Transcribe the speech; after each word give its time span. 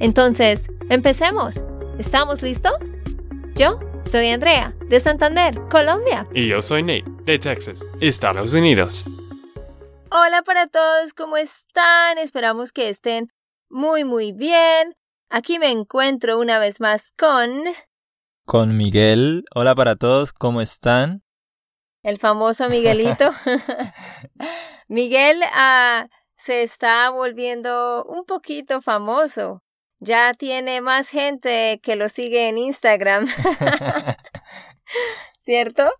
Entonces, 0.00 0.68
empecemos. 0.90 1.62
¿Estamos 1.98 2.42
listos? 2.42 2.98
Yo 3.54 3.80
soy 4.02 4.28
Andrea, 4.28 4.74
de 4.88 5.00
Santander, 5.00 5.60
Colombia. 5.70 6.26
Y 6.34 6.48
yo 6.48 6.62
soy 6.62 6.82
Nate, 6.82 7.04
de 7.24 7.38
Texas, 7.38 7.84
Estados 8.00 8.54
Unidos. 8.54 9.04
Hola 10.10 10.42
para 10.42 10.66
todos, 10.66 11.14
¿cómo 11.14 11.36
están? 11.36 12.18
Esperamos 12.18 12.72
que 12.72 12.88
estén 12.88 13.32
muy 13.68 14.04
muy 14.04 14.32
bien. 14.32 14.94
Aquí 15.30 15.58
me 15.58 15.70
encuentro 15.70 16.38
una 16.38 16.58
vez 16.58 16.80
más 16.80 17.12
con... 17.16 17.64
Con 18.44 18.76
Miguel. 18.76 19.44
Hola 19.54 19.74
para 19.74 19.96
todos, 19.96 20.32
¿cómo 20.32 20.60
están? 20.60 21.24
el 22.04 22.18
famoso 22.18 22.68
Miguelito. 22.68 23.32
Miguel 24.88 25.42
ah, 25.52 26.06
se 26.36 26.62
está 26.62 27.10
volviendo 27.10 28.04
un 28.04 28.24
poquito 28.24 28.80
famoso. 28.80 29.63
Ya 30.04 30.34
tiene 30.34 30.82
más 30.82 31.08
gente 31.08 31.80
que 31.82 31.96
lo 31.96 32.10
sigue 32.10 32.48
en 32.48 32.58
Instagram. 32.58 33.26
¿Cierto? 35.38 35.90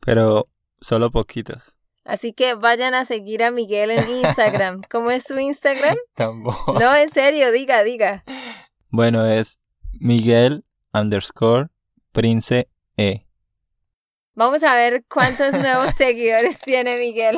Pero 0.00 0.48
solo 0.80 1.10
poquitos. 1.10 1.76
Así 2.04 2.32
que 2.32 2.54
vayan 2.54 2.94
a 2.94 3.04
seguir 3.04 3.42
a 3.42 3.50
Miguel 3.50 3.90
en 3.90 4.08
Instagram. 4.08 4.80
¿Cómo 4.90 5.10
es 5.10 5.24
su 5.24 5.38
Instagram? 5.38 5.96
Tampoco. 6.14 6.78
No, 6.78 6.94
en 6.94 7.10
serio, 7.10 7.52
diga, 7.52 7.82
diga. 7.82 8.24
Bueno, 8.88 9.26
es 9.26 9.60
Miguel 9.92 10.64
underscore 10.94 11.68
Prince 12.12 12.68
E. 12.96 13.26
Vamos 14.34 14.62
a 14.62 14.74
ver 14.74 15.04
cuántos 15.06 15.52
nuevos 15.52 15.92
seguidores 15.94 16.60
tiene 16.60 16.98
Miguel. 16.98 17.36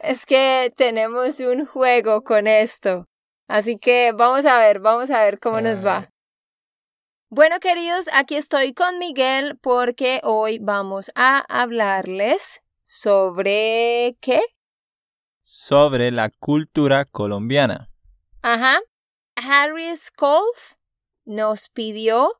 es 0.00 0.26
que 0.26 0.72
tenemos 0.76 1.38
un 1.38 1.64
juego 1.64 2.24
con 2.24 2.48
esto. 2.48 3.06
Así 3.48 3.78
que 3.78 4.12
vamos 4.12 4.46
a 4.46 4.58
ver, 4.58 4.80
vamos 4.80 5.10
a 5.10 5.22
ver 5.22 5.38
cómo 5.38 5.60
nos 5.60 5.84
va. 5.84 6.10
Bueno, 7.28 7.60
queridos, 7.60 8.08
aquí 8.12 8.36
estoy 8.36 8.74
con 8.74 8.98
Miguel 8.98 9.58
porque 9.62 10.20
hoy 10.22 10.58
vamos 10.58 11.10
a 11.14 11.38
hablarles 11.48 12.62
sobre 12.82 14.18
qué? 14.20 14.42
Sobre 15.40 16.10
la 16.10 16.28
cultura 16.28 17.04
colombiana. 17.04 17.88
Ajá. 18.42 18.80
Harry 19.36 19.96
Skolf 19.96 20.74
nos 21.24 21.70
pidió 21.70 22.32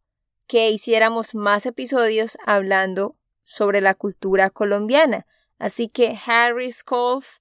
que 0.46 0.70
hiciéramos 0.70 1.34
más 1.34 1.64
episodios 1.64 2.36
hablando 2.44 3.16
sobre 3.44 3.80
la 3.80 3.94
cultura 3.94 4.50
colombiana. 4.50 5.26
Así 5.58 5.88
que 5.88 6.18
Harry 6.26 6.70
Skolf, 6.70 7.38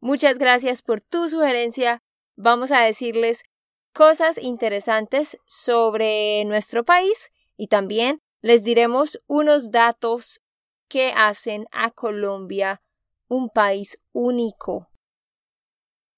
muchas 0.00 0.38
gracias 0.38 0.80
por 0.80 1.00
tu 1.00 1.28
sugerencia. 1.28 2.02
Vamos 2.36 2.70
a 2.70 2.82
decirles 2.82 3.44
cosas 3.94 4.36
interesantes 4.36 5.38
sobre 5.46 6.44
nuestro 6.44 6.84
país 6.84 7.30
y 7.56 7.68
también 7.68 8.22
les 8.42 8.62
diremos 8.62 9.18
unos 9.26 9.70
datos 9.70 10.42
que 10.88 11.12
hacen 11.16 11.66
a 11.72 11.90
Colombia 11.90 12.82
un 13.28 13.48
país 13.48 13.98
único. 14.12 14.88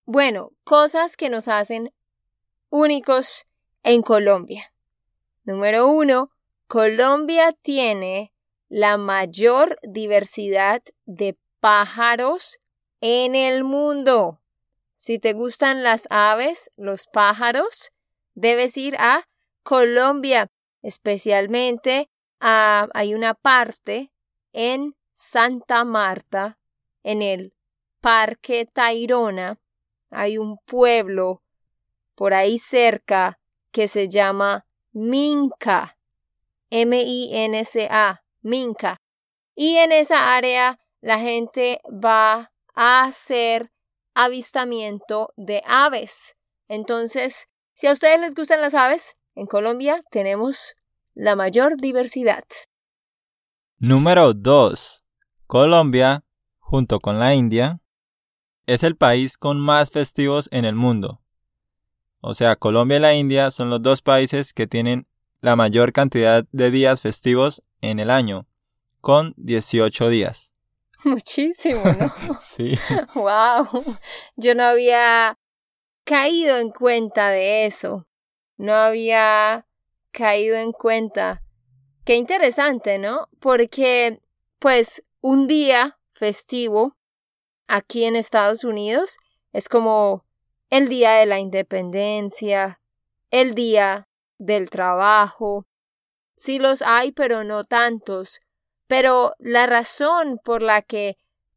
Bueno, 0.04 0.50
cosas 0.64 1.16
que 1.16 1.30
nos 1.30 1.46
hacen 1.46 1.94
únicos 2.68 3.46
en 3.84 4.02
Colombia. 4.02 4.72
Número 5.44 5.86
uno, 5.86 6.30
Colombia 6.66 7.52
tiene 7.62 8.32
la 8.68 8.96
mayor 8.96 9.78
diversidad 9.82 10.82
de 11.06 11.38
pájaros 11.60 12.58
en 13.00 13.34
el 13.34 13.64
mundo. 13.64 14.40
Si 15.00 15.20
te 15.20 15.32
gustan 15.32 15.84
las 15.84 16.08
aves, 16.10 16.72
los 16.76 17.06
pájaros, 17.06 17.92
debes 18.34 18.76
ir 18.76 18.96
a 18.98 19.28
Colombia, 19.62 20.48
especialmente 20.82 22.10
hay 22.40 23.14
una 23.14 23.34
parte 23.34 24.10
en 24.52 24.96
Santa 25.12 25.84
Marta, 25.84 26.58
en 27.04 27.22
el 27.22 27.54
Parque 28.00 28.66
Tayrona, 28.66 29.60
hay 30.10 30.36
un 30.36 30.58
pueblo 30.66 31.44
por 32.16 32.34
ahí 32.34 32.58
cerca 32.58 33.38
que 33.70 33.86
se 33.86 34.08
llama 34.08 34.66
Minca, 34.90 35.96
M-I-N-C-A, 36.70 38.24
Minca. 38.42 39.00
Y 39.54 39.76
en 39.76 39.92
esa 39.92 40.34
área 40.34 40.80
la 41.00 41.20
gente 41.20 41.80
va 41.86 42.50
a 42.74 43.04
hacer 43.04 43.70
avistamiento 44.18 45.32
de 45.36 45.62
aves. 45.64 46.34
Entonces, 46.66 47.46
si 47.74 47.86
a 47.86 47.92
ustedes 47.92 48.20
les 48.20 48.34
gustan 48.34 48.60
las 48.60 48.74
aves, 48.74 49.16
en 49.36 49.46
Colombia 49.46 50.02
tenemos 50.10 50.74
la 51.14 51.36
mayor 51.36 51.76
diversidad. 51.76 52.42
Número 53.78 54.34
2. 54.34 55.04
Colombia, 55.46 56.24
junto 56.58 56.98
con 56.98 57.20
la 57.20 57.36
India, 57.36 57.80
es 58.66 58.82
el 58.82 58.96
país 58.96 59.38
con 59.38 59.60
más 59.60 59.92
festivos 59.92 60.48
en 60.50 60.64
el 60.64 60.74
mundo. 60.74 61.22
O 62.20 62.34
sea, 62.34 62.56
Colombia 62.56 62.96
y 62.96 63.00
la 63.00 63.14
India 63.14 63.52
son 63.52 63.70
los 63.70 63.80
dos 63.80 64.02
países 64.02 64.52
que 64.52 64.66
tienen 64.66 65.06
la 65.40 65.54
mayor 65.54 65.92
cantidad 65.92 66.44
de 66.50 66.72
días 66.72 67.00
festivos 67.00 67.62
en 67.80 68.00
el 68.00 68.10
año, 68.10 68.48
con 69.00 69.34
18 69.36 70.08
días. 70.08 70.50
Muchísimo, 71.04 71.82
¿no? 71.84 72.38
sí. 72.40 72.78
Wow. 73.14 73.96
Yo 74.36 74.54
no 74.54 74.64
había 74.64 75.38
caído 76.04 76.58
en 76.58 76.70
cuenta 76.70 77.30
de 77.30 77.66
eso. 77.66 78.06
No 78.56 78.74
había 78.74 79.66
caído 80.10 80.56
en 80.56 80.72
cuenta. 80.72 81.42
Qué 82.04 82.16
interesante, 82.16 82.98
¿no? 82.98 83.28
Porque, 83.38 84.20
pues, 84.58 85.04
un 85.20 85.46
día 85.46 85.98
festivo 86.10 86.96
aquí 87.66 88.04
en 88.04 88.16
Estados 88.16 88.64
Unidos 88.64 89.18
es 89.52 89.68
como 89.68 90.24
el 90.70 90.88
Día 90.88 91.12
de 91.12 91.26
la 91.26 91.38
Independencia, 91.38 92.80
el 93.30 93.54
Día 93.54 94.08
del 94.38 94.70
Trabajo. 94.70 95.66
Sí 96.34 96.58
los 96.58 96.82
hay, 96.82 97.12
pero 97.12 97.44
no 97.44 97.62
tantos. 97.64 98.40
Pero 98.88 99.34
la 99.38 99.66
razón 99.66 100.40
por 100.42 100.62
la 100.62 100.82
que 100.82 101.16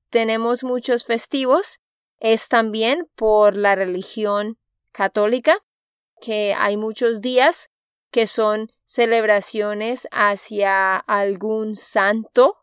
tenemos 0.10 0.64
muchos 0.64 1.06
festivos 1.06 1.80
es 2.20 2.50
también 2.50 3.10
por 3.16 3.56
la 3.56 3.74
religión 3.74 4.60
católica, 4.92 5.58
que 6.22 6.54
hay 6.54 6.78
muchos 6.78 7.22
días 7.22 7.72
que 8.12 8.28
son 8.28 8.72
celebraciones 8.84 10.08
hacia 10.12 10.98
algún 10.98 11.76
santo. 11.76 12.58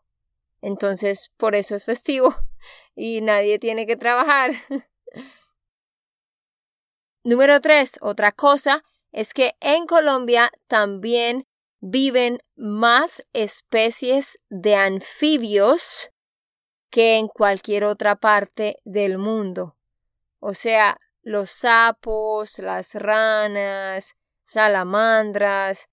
Entonces, 0.61 1.31
por 1.35 1.55
eso 1.55 1.75
es 1.75 1.85
festivo 1.85 2.35
y 2.95 3.21
nadie 3.21 3.59
tiene 3.59 3.85
que 3.87 3.97
trabajar. 3.97 4.51
Número 7.23 7.59
tres, 7.59 7.97
otra 8.01 8.31
cosa 8.31 8.83
es 9.11 9.33
que 9.33 9.55
en 9.59 9.87
Colombia 9.87 10.51
también 10.67 11.47
viven 11.81 12.39
más 12.55 13.25
especies 13.33 14.37
de 14.49 14.75
anfibios 14.75 16.09
que 16.89 17.17
en 17.17 17.27
cualquier 17.27 17.83
otra 17.83 18.15
parte 18.15 18.77
del 18.83 19.17
mundo. 19.17 19.77
O 20.39 20.53
sea, 20.53 20.97
los 21.21 21.49
sapos, 21.49 22.59
las 22.59 22.95
ranas, 22.95 24.15
salamandras, 24.43 25.87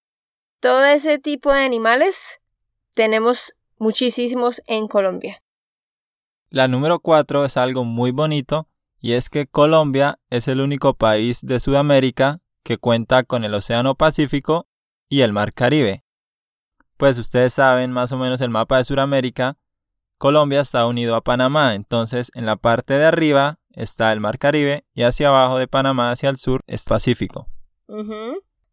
todo 0.61 0.85
ese 0.85 1.19
tipo 1.19 1.53
de 1.53 1.65
animales 1.65 2.41
tenemos 2.95 3.55
muchísimos 3.79 4.63
en 4.67 4.89
Colombia. 4.89 5.43
La 6.49 6.69
número 6.69 7.01
cuatro 7.01 7.45
es 7.45 7.57
algo 7.57 7.85
muy 7.85 8.13
bonito 8.13 8.69
y 8.99 9.13
es 9.13 9.29
que 9.29 9.47
Colombia 9.47 10.19
es 10.31 10.49
el 10.49 10.61
único 10.61 10.95
país 10.95 11.41
de 11.43 11.61
Sudamérica 11.61 12.41
que 12.63 12.79
cuenta 12.79 13.25
con 13.25 13.45
el 13.45 13.55
Océano 13.55 13.95
Pacífico 13.95 14.67
y 15.09 15.23
el 15.23 15.33
Mar 15.33 15.53
Caribe. 15.53 16.05
Pues 16.97 17.19
ustedes 17.19 17.55
saben 17.55 17.93
más 17.93 18.13
o 18.13 18.17
menos 18.17 18.41
el 18.41 18.51
mapa 18.51 18.79
de 18.79 18.85
Sudamérica, 18.85 19.59
Colombia 20.19 20.63
está 20.63 20.87
unido 20.87 21.15
a 21.15 21.21
Panamá, 21.21 21.75
entonces 21.75 22.31
en 22.35 22.47
la 22.47 22.57
parte 22.57 22.95
de 22.95 23.05
arriba 23.05 23.59
está 23.71 24.13
el 24.13 24.21
Mar 24.21 24.39
Caribe 24.39 24.87
y 24.95 25.03
hacia 25.03 25.29
abajo 25.29 25.59
de 25.59 25.69
Panamá 25.69 26.11
hacia 26.11 26.31
el 26.31 26.39
sur 26.39 26.63
es 26.67 26.85
Pacífico. 26.85 27.49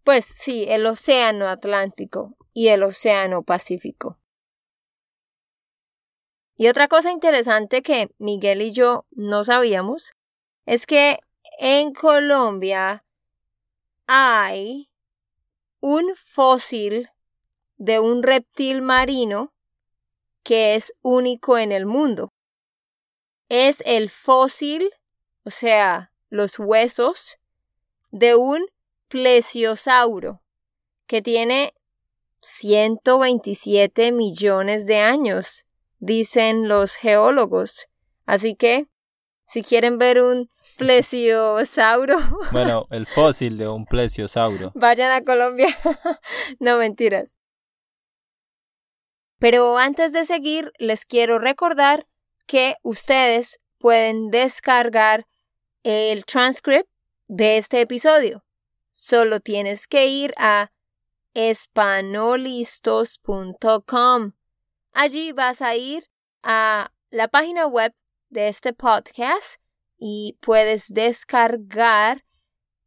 Pues 0.03 0.25
sí, 0.25 0.65
el 0.69 0.85
Océano 0.85 1.47
Atlántico 1.47 2.37
y 2.53 2.69
el 2.69 2.83
Océano 2.83 3.43
Pacífico. 3.43 4.19
Y 6.55 6.67
otra 6.67 6.87
cosa 6.87 7.11
interesante 7.11 7.81
que 7.81 8.11
Miguel 8.19 8.61
y 8.61 8.71
yo 8.71 9.05
no 9.11 9.43
sabíamos 9.43 10.13
es 10.65 10.85
que 10.85 11.19
en 11.59 11.93
Colombia 11.93 13.03
hay 14.07 14.89
un 15.85 16.15
fósil 16.15 17.09
de 17.75 17.99
un 17.99 18.23
reptil 18.23 18.81
marino 18.81 19.53
que 20.41 20.75
es 20.75 20.93
único 21.01 21.57
en 21.57 21.73
el 21.73 21.85
mundo. 21.85 22.31
Es 23.49 23.83
el 23.85 24.09
fósil, 24.09 24.91
o 25.43 25.49
sea, 25.49 26.13
los 26.29 26.57
huesos 26.57 27.37
de 28.11 28.33
un 28.35 28.65
plesiosauro 29.09 30.41
que 31.05 31.21
tiene 31.21 31.73
127 32.39 34.13
millones 34.13 34.85
de 34.85 34.99
años, 34.99 35.65
dicen 35.99 36.69
los 36.69 36.95
geólogos. 36.95 37.89
Así 38.25 38.55
que, 38.55 38.87
si 39.53 39.61
quieren 39.61 39.99
ver 39.99 40.19
un 40.19 40.49
plesiosauro, 40.79 42.17
Bueno, 42.51 42.87
el 42.89 43.05
fósil 43.05 43.59
de 43.59 43.67
un 43.67 43.85
plesiosauro. 43.85 44.71
vayan 44.73 45.11
a 45.11 45.23
Colombia. 45.23 45.67
no 46.59 46.77
mentiras. 46.77 47.37
Pero 49.37 49.77
antes 49.77 50.11
de 50.11 50.25
seguir, 50.25 50.71
les 50.79 51.05
quiero 51.05 51.37
recordar 51.37 52.07
que 52.47 52.77
ustedes 52.81 53.59
pueden 53.77 54.31
descargar 54.31 55.27
el 55.83 56.25
transcript 56.25 56.89
de 57.27 57.57
este 57.57 57.81
episodio. 57.81 58.43
Solo 58.89 59.39
tienes 59.39 59.87
que 59.87 60.07
ir 60.07 60.33
a 60.37 60.71
espanolistos.com. 61.35 64.31
Allí 64.93 65.31
vas 65.31 65.61
a 65.61 65.75
ir 65.75 66.09
a 66.41 66.91
la 67.11 67.27
página 67.27 67.67
web 67.67 67.93
de 68.33 68.47
este 68.47 68.73
podcast 68.73 69.61
y 69.97 70.37
puedes 70.41 70.91
descargar 70.91 72.25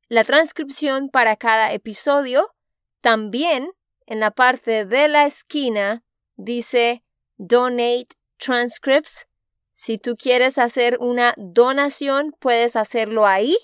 la 0.09 0.25
transcripción 0.25 1.09
para 1.09 1.37
cada 1.37 1.73
episodio. 1.73 2.53
También 3.01 3.71
en 4.07 4.21
la 4.21 4.33
parte 4.33 4.85
de 4.85 5.09
la 5.09 5.25
esquina 5.25 6.05
dice 6.37 7.03
Donate 7.37 8.09
Transcripts. 8.37 9.27
Si 9.73 9.99
tú 9.99 10.17
quieres 10.17 10.59
hacer 10.59 10.99
una 11.01 11.35
donación, 11.37 12.35
puedes 12.39 12.77
hacerlo 12.77 13.27
ahí 13.27 13.57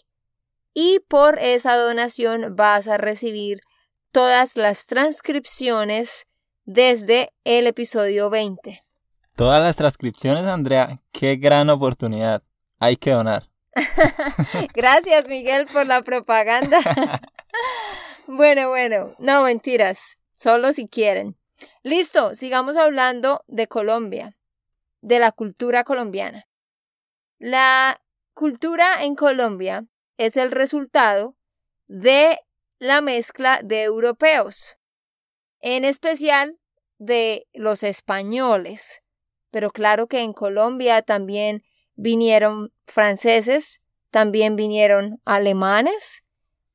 y 0.75 1.00
por 1.08 1.38
esa 1.38 1.76
donación 1.76 2.55
vas 2.56 2.88
a 2.88 2.96
recibir 2.96 3.61
todas 4.12 4.56
las 4.56 4.87
transcripciones 4.87 6.26
desde 6.64 7.32
el 7.44 7.67
episodio 7.67 8.31
20. 8.31 8.85
Todas 9.37 9.62
las 9.62 9.76
transcripciones, 9.76 10.44
Andrea, 10.44 11.00
qué 11.11 11.37
gran 11.37 11.70
oportunidad. 11.70 12.43
Hay 12.79 12.96
que 12.96 13.12
donar. 13.12 13.49
Gracias, 14.75 15.29
Miguel, 15.29 15.67
por 15.73 15.87
la 15.87 16.02
propaganda. 16.02 16.79
bueno, 18.26 18.69
bueno, 18.69 19.14
no 19.19 19.43
mentiras, 19.44 20.19
solo 20.34 20.73
si 20.73 20.87
quieren. 20.87 21.37
Listo, 21.82 22.34
sigamos 22.34 22.76
hablando 22.76 23.44
de 23.46 23.69
Colombia, 23.69 24.37
de 25.00 25.19
la 25.19 25.32
cultura 25.32 25.85
colombiana. 25.85 26.46
La 27.38 28.00
cultura 28.35 29.02
en 29.02 29.14
Colombia 29.14 29.87
es 30.19 30.37
el 30.37 30.50
resultado 30.50 31.37
de 31.87 32.38
la 32.78 33.00
mezcla 33.00 33.61
de 33.62 33.82
europeos, 33.82 34.76
en 35.61 35.85
especial 35.85 36.58
de 36.99 37.46
los 37.52 37.82
españoles. 37.82 39.01
Pero 39.52 39.70
claro 39.70 40.08
que 40.08 40.22
en 40.22 40.32
Colombia 40.32 41.02
también 41.02 41.62
vinieron 41.94 42.72
franceses, 42.87 43.81
también 44.10 44.56
vinieron 44.56 45.20
alemanes, 45.25 46.25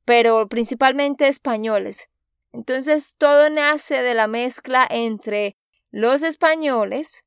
pero 0.06 0.48
principalmente 0.48 1.28
españoles. 1.28 2.08
Entonces 2.54 3.16
todo 3.18 3.50
nace 3.50 4.02
de 4.02 4.14
la 4.14 4.28
mezcla 4.28 4.88
entre 4.90 5.58
los 5.92 6.24
españoles, 6.24 7.26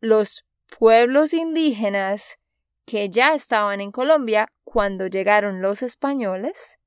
los 0.00 0.46
pueblos 0.78 1.34
indígenas 1.34 2.38
que 2.84 3.10
ya 3.10 3.34
estaban 3.34 3.80
en 3.80 3.90
Colombia 3.90 4.48
cuando 4.64 5.08
llegaron 5.08 5.62
los 5.62 5.82
españoles 5.82 6.78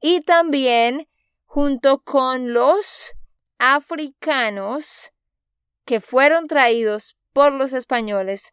y 0.00 0.22
también 0.22 1.06
junto 1.44 2.00
con 2.00 2.54
los 2.54 3.12
africanos 3.58 5.12
que 5.84 6.00
fueron 6.00 6.46
traídos 6.46 7.16
por 7.32 7.52
los 7.52 7.72
españoles 7.72 8.52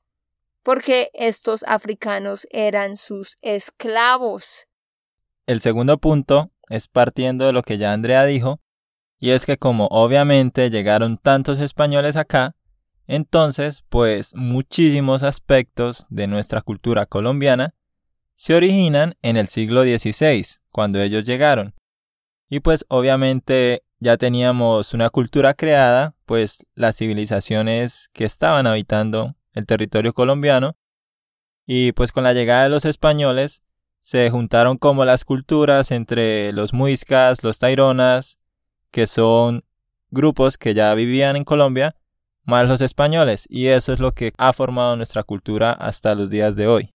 porque 0.64 1.10
estos 1.14 1.64
africanos 1.64 2.48
eran 2.52 2.96
sus 2.96 3.38
esclavos. 3.42 4.68
El 5.46 5.62
segundo 5.62 5.98
punto 5.98 6.52
es 6.70 6.88
partiendo 6.88 7.46
de 7.46 7.54
lo 7.54 7.64
que 7.64 7.78
ya 7.78 7.94
Andrea 7.94 8.26
dijo, 8.26 8.62
y 9.20 9.32
es 9.32 9.46
que 9.46 9.58
como 9.58 9.88
obviamente 9.88 10.70
llegaron 10.70 11.18
tantos 11.18 11.60
españoles 11.60 12.16
acá, 12.16 12.56
entonces 13.08 13.84
pues 13.90 14.36
muchísimos 14.36 15.24
aspectos 15.24 16.06
de 16.10 16.28
nuestra 16.28 16.62
cultura 16.62 17.06
colombiana 17.06 17.74
se 18.36 18.54
originan 18.54 19.16
en 19.22 19.36
el 19.36 19.48
siglo 19.48 19.84
XVI, 19.84 20.46
cuando 20.72 21.02
ellos 21.02 21.26
llegaron. 21.26 21.74
Y 22.48 22.60
pues 22.62 22.86
obviamente 22.88 23.84
ya 24.00 24.18
teníamos 24.18 24.94
una 24.94 25.10
cultura 25.10 25.54
creada, 25.54 26.16
pues 26.26 26.66
las 26.74 26.98
civilizaciones 26.98 28.10
que 28.14 28.26
estaban 28.26 28.68
habitando 28.68 29.36
el 29.54 29.66
territorio 29.66 30.14
colombiano, 30.14 30.78
y 31.66 31.92
pues 31.92 32.12
con 32.12 32.24
la 32.24 32.34
llegada 32.34 32.64
de 32.64 32.70
los 32.70 32.86
españoles 32.86 33.62
se 34.00 34.30
juntaron 34.30 34.78
como 34.78 35.06
las 35.06 35.26
culturas 35.26 35.92
entre 35.92 36.54
los 36.54 36.74
muiscas, 36.74 37.44
los 37.44 37.60
taironas, 37.60 38.40
que 38.92 39.06
son 39.06 39.66
grupos 40.10 40.58
que 40.58 40.74
ya 40.74 40.94
vivían 40.94 41.36
en 41.36 41.44
Colombia, 41.44 41.96
más 42.44 42.68
los 42.68 42.82
españoles, 42.82 43.46
y 43.50 43.68
eso 43.68 43.94
es 43.94 44.00
lo 44.00 44.14
que 44.14 44.34
ha 44.38 44.54
formado 44.54 44.96
nuestra 44.96 45.24
cultura 45.24 45.72
hasta 45.74 46.16
los 46.16 46.30
días 46.30 46.56
de 46.56 46.68
hoy. 46.68 46.92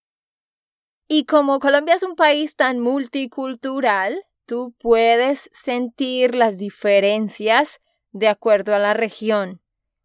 Y 1.06 1.26
como 1.26 1.60
Colombia 1.60 1.94
es 1.94 2.02
un 2.02 2.16
país 2.16 2.56
tan 2.56 2.80
multicultural, 2.80 4.24
tú 4.46 4.74
puedes 4.78 5.50
sentir 5.52 6.34
las 6.34 6.58
diferencias 6.58 7.80
de 8.12 8.28
acuerdo 8.28 8.74
a 8.74 8.78
la 8.78 8.94
región. 8.94 9.60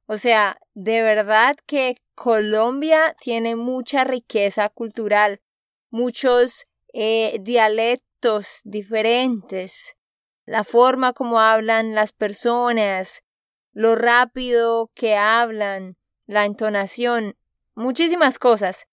O 0.05 0.17
sea, 0.17 0.59
de 0.73 1.01
verdad 1.01 1.55
que 1.65 1.97
Colombia 2.15 3.15
tiene 3.19 3.55
mucha 3.55 4.03
riqueza 4.03 4.69
cultural, 4.69 5.41
muchos 5.89 6.65
eh, 6.93 7.37
dialectos 7.41 8.61
diferentes, 8.63 9.95
la 10.45 10.63
forma 10.63 11.13
como 11.13 11.39
hablan 11.39 11.93
las 11.93 12.11
personas, 12.11 13.23
lo 13.71 13.95
rápido 13.95 14.91
que 14.95 15.15
hablan, 15.15 15.97
la 16.25 16.45
entonación, 16.45 17.37
muchísimas 17.75 18.39
cosas. 18.39 18.87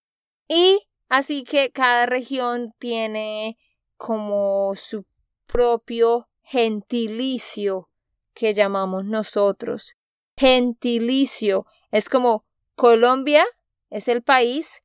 Y 0.48 0.86
así 1.08 1.42
que 1.44 1.70
cada 1.72 2.06
región 2.06 2.74
tiene 2.78 3.58
como 3.96 4.74
su 4.74 5.06
propio 5.46 6.28
gentilicio 6.42 7.88
que 8.34 8.54
llamamos 8.54 9.04
nosotros. 9.04 9.96
Gentilicio 10.36 11.66
es 11.90 12.08
como 12.08 12.44
Colombia 12.74 13.44
es 13.90 14.08
el 14.08 14.22
país 14.22 14.82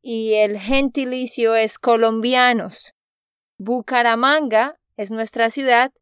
y 0.00 0.34
el 0.34 0.58
gentilicio 0.58 1.56
es 1.56 1.78
colombianos. 1.78 2.94
Bucaramanga 3.58 4.78
es 4.96 5.10
nuestra 5.10 5.50
ciudad 5.50 5.92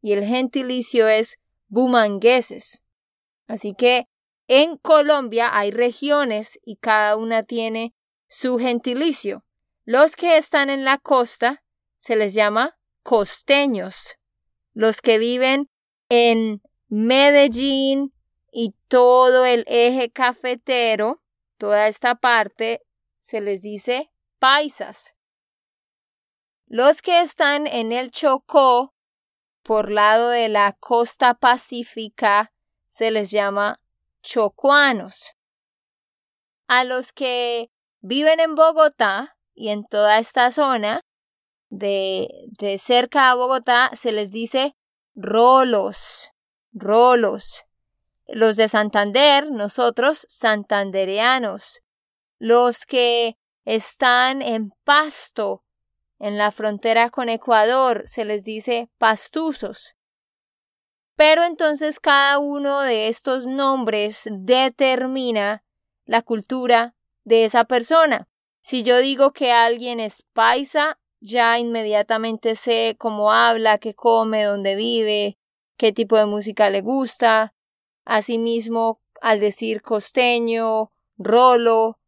y 0.00 0.12
el 0.12 0.24
gentilicio 0.24 1.08
es 1.08 1.38
bumangueses. 1.68 2.82
Así 3.46 3.74
que 3.74 4.08
en 4.46 4.78
Colombia 4.78 5.50
hay 5.52 5.70
regiones 5.70 6.58
y 6.64 6.76
cada 6.76 7.16
una 7.16 7.42
tiene 7.42 7.94
su 8.26 8.58
gentilicio. 8.58 9.44
Los 9.84 10.16
que 10.16 10.36
están 10.36 10.70
en 10.70 10.84
la 10.84 10.98
costa 10.98 11.62
se 11.98 12.16
les 12.16 12.32
llama 12.32 12.77
costeños. 13.02 14.16
Los 14.72 15.00
que 15.00 15.18
viven 15.18 15.70
en 16.08 16.62
Medellín 16.88 18.12
y 18.52 18.74
todo 18.88 19.44
el 19.44 19.64
eje 19.66 20.10
cafetero, 20.10 21.22
toda 21.56 21.88
esta 21.88 22.14
parte, 22.14 22.82
se 23.18 23.40
les 23.40 23.62
dice 23.62 24.10
paisas. 24.38 25.14
Los 26.66 27.02
que 27.02 27.20
están 27.20 27.66
en 27.66 27.92
el 27.92 28.10
Chocó, 28.10 28.94
por 29.62 29.90
lado 29.90 30.30
de 30.30 30.48
la 30.48 30.74
costa 30.78 31.34
pacífica, 31.34 32.52
se 32.88 33.10
les 33.10 33.30
llama 33.30 33.80
chocuanos. 34.22 35.34
A 36.66 36.84
los 36.84 37.12
que 37.12 37.70
viven 38.00 38.40
en 38.40 38.54
Bogotá 38.54 39.38
y 39.54 39.70
en 39.70 39.84
toda 39.86 40.18
esta 40.18 40.52
zona, 40.52 41.02
de, 41.70 42.28
de 42.58 42.78
cerca 42.78 43.30
a 43.30 43.34
Bogotá 43.34 43.90
se 43.94 44.12
les 44.12 44.30
dice 44.30 44.74
rolos, 45.14 46.30
rolos. 46.72 47.64
Los 48.26 48.56
de 48.56 48.68
Santander, 48.68 49.50
nosotros, 49.50 50.26
santandereanos. 50.28 51.80
Los 52.38 52.84
que 52.84 53.36
están 53.64 54.42
en 54.42 54.72
Pasto, 54.84 55.64
en 56.18 56.36
la 56.36 56.50
frontera 56.50 57.10
con 57.10 57.28
Ecuador, 57.28 58.02
se 58.06 58.24
les 58.24 58.44
dice 58.44 58.90
pastuzos. 58.98 59.94
Pero 61.16 61.42
entonces 61.42 62.00
cada 62.00 62.38
uno 62.38 62.80
de 62.80 63.08
estos 63.08 63.46
nombres 63.46 64.28
determina 64.30 65.64
la 66.04 66.22
cultura 66.22 66.94
de 67.24 67.44
esa 67.44 67.64
persona. 67.64 68.28
Si 68.60 68.82
yo 68.82 68.98
digo 68.98 69.32
que 69.32 69.52
alguien 69.52 70.00
es 70.00 70.24
paisa, 70.32 70.98
ya 71.20 71.58
inmediatamente 71.58 72.54
sé 72.54 72.96
cómo 72.98 73.32
habla, 73.32 73.78
qué 73.78 73.94
come, 73.94 74.44
dónde 74.44 74.76
vive, 74.76 75.38
qué 75.76 75.92
tipo 75.92 76.16
de 76.16 76.26
música 76.26 76.70
le 76.70 76.80
gusta. 76.80 77.54
Asimismo, 78.04 79.00
al 79.20 79.40
decir 79.40 79.82
costeño, 79.82 80.92
rolo, 81.16 81.98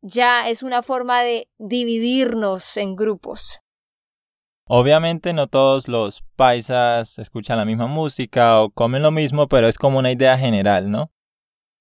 ya 0.00 0.48
es 0.48 0.62
una 0.62 0.82
forma 0.82 1.22
de 1.22 1.48
dividirnos 1.58 2.76
en 2.76 2.96
grupos. 2.96 3.60
Obviamente 4.68 5.32
no 5.32 5.46
todos 5.46 5.86
los 5.86 6.24
paisas 6.34 7.20
escuchan 7.20 7.56
la 7.56 7.64
misma 7.64 7.86
música 7.86 8.60
o 8.60 8.70
comen 8.70 9.02
lo 9.02 9.12
mismo, 9.12 9.46
pero 9.46 9.68
es 9.68 9.78
como 9.78 9.98
una 9.98 10.10
idea 10.10 10.36
general, 10.36 10.90
¿no? 10.90 11.12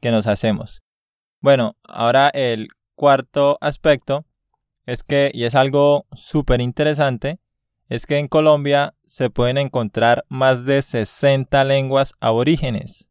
Que 0.01 0.11
nos 0.11 0.27
hacemos. 0.27 0.83
Bueno, 1.41 1.75
ahora 1.83 2.29
el 2.29 2.69
cuarto 2.95 3.57
aspecto 3.59 4.25
es 4.85 5.03
que, 5.03 5.31
y 5.33 5.45
es 5.45 5.55
algo 5.55 6.05
súper 6.13 6.61
interesante, 6.61 7.39
es 7.87 8.05
que 8.05 8.17
en 8.17 8.27
Colombia 8.27 8.95
se 9.05 9.29
pueden 9.29 9.57
encontrar 9.57 10.25
más 10.29 10.65
de 10.65 10.81
60 10.81 11.63
lenguas 11.63 12.13
aborígenes. 12.19 13.07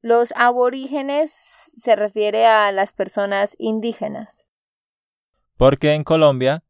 Los 0.00 0.32
aborígenes 0.36 1.30
se 1.32 1.96
refiere 1.96 2.46
a 2.46 2.70
las 2.72 2.92
personas 2.92 3.56
indígenas. 3.58 4.48
Porque 5.56 5.94
en 5.94 6.04
Colombia 6.04 6.64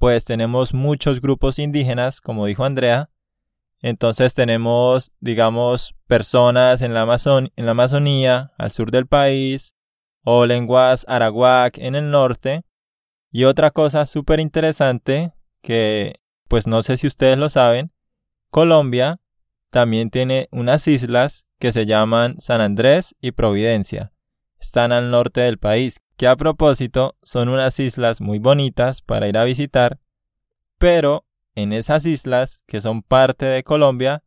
pues 0.00 0.24
tenemos 0.24 0.72
muchos 0.72 1.20
grupos 1.20 1.58
indígenas, 1.58 2.22
como 2.22 2.46
dijo 2.46 2.64
Andrea. 2.64 3.10
Entonces 3.82 4.32
tenemos, 4.32 5.12
digamos, 5.20 5.94
personas 6.06 6.80
en 6.80 6.94
la, 6.94 7.02
en 7.02 7.66
la 7.66 7.70
Amazonía, 7.72 8.52
al 8.56 8.70
sur 8.70 8.90
del 8.90 9.06
país, 9.06 9.74
o 10.24 10.46
lenguas 10.46 11.04
arawak 11.06 11.76
en 11.76 11.96
el 11.96 12.10
norte. 12.10 12.62
Y 13.30 13.44
otra 13.44 13.70
cosa 13.70 14.06
súper 14.06 14.40
interesante, 14.40 15.32
que 15.62 16.20
pues 16.48 16.66
no 16.66 16.82
sé 16.82 16.96
si 16.96 17.06
ustedes 17.06 17.38
lo 17.38 17.48
saben, 17.48 17.92
Colombia 18.50 19.20
también 19.70 20.10
tiene 20.10 20.48
unas 20.50 20.88
islas 20.88 21.46
que 21.60 21.70
se 21.70 21.86
llaman 21.86 22.40
San 22.40 22.60
Andrés 22.60 23.14
y 23.20 23.32
Providencia. 23.32 24.12
Están 24.58 24.90
al 24.90 25.10
norte 25.10 25.42
del 25.42 25.58
país 25.58 26.00
que 26.16 26.26
a 26.26 26.36
propósito 26.36 27.16
son 27.22 27.48
unas 27.48 27.78
islas 27.78 28.20
muy 28.20 28.38
bonitas 28.38 29.00
para 29.00 29.28
ir 29.28 29.38
a 29.38 29.44
visitar, 29.44 30.00
pero 30.78 31.24
en 31.54 31.72
esas 31.72 32.06
islas, 32.06 32.62
que 32.66 32.80
son 32.80 33.02
parte 33.02 33.46
de 33.46 33.62
Colombia, 33.62 34.22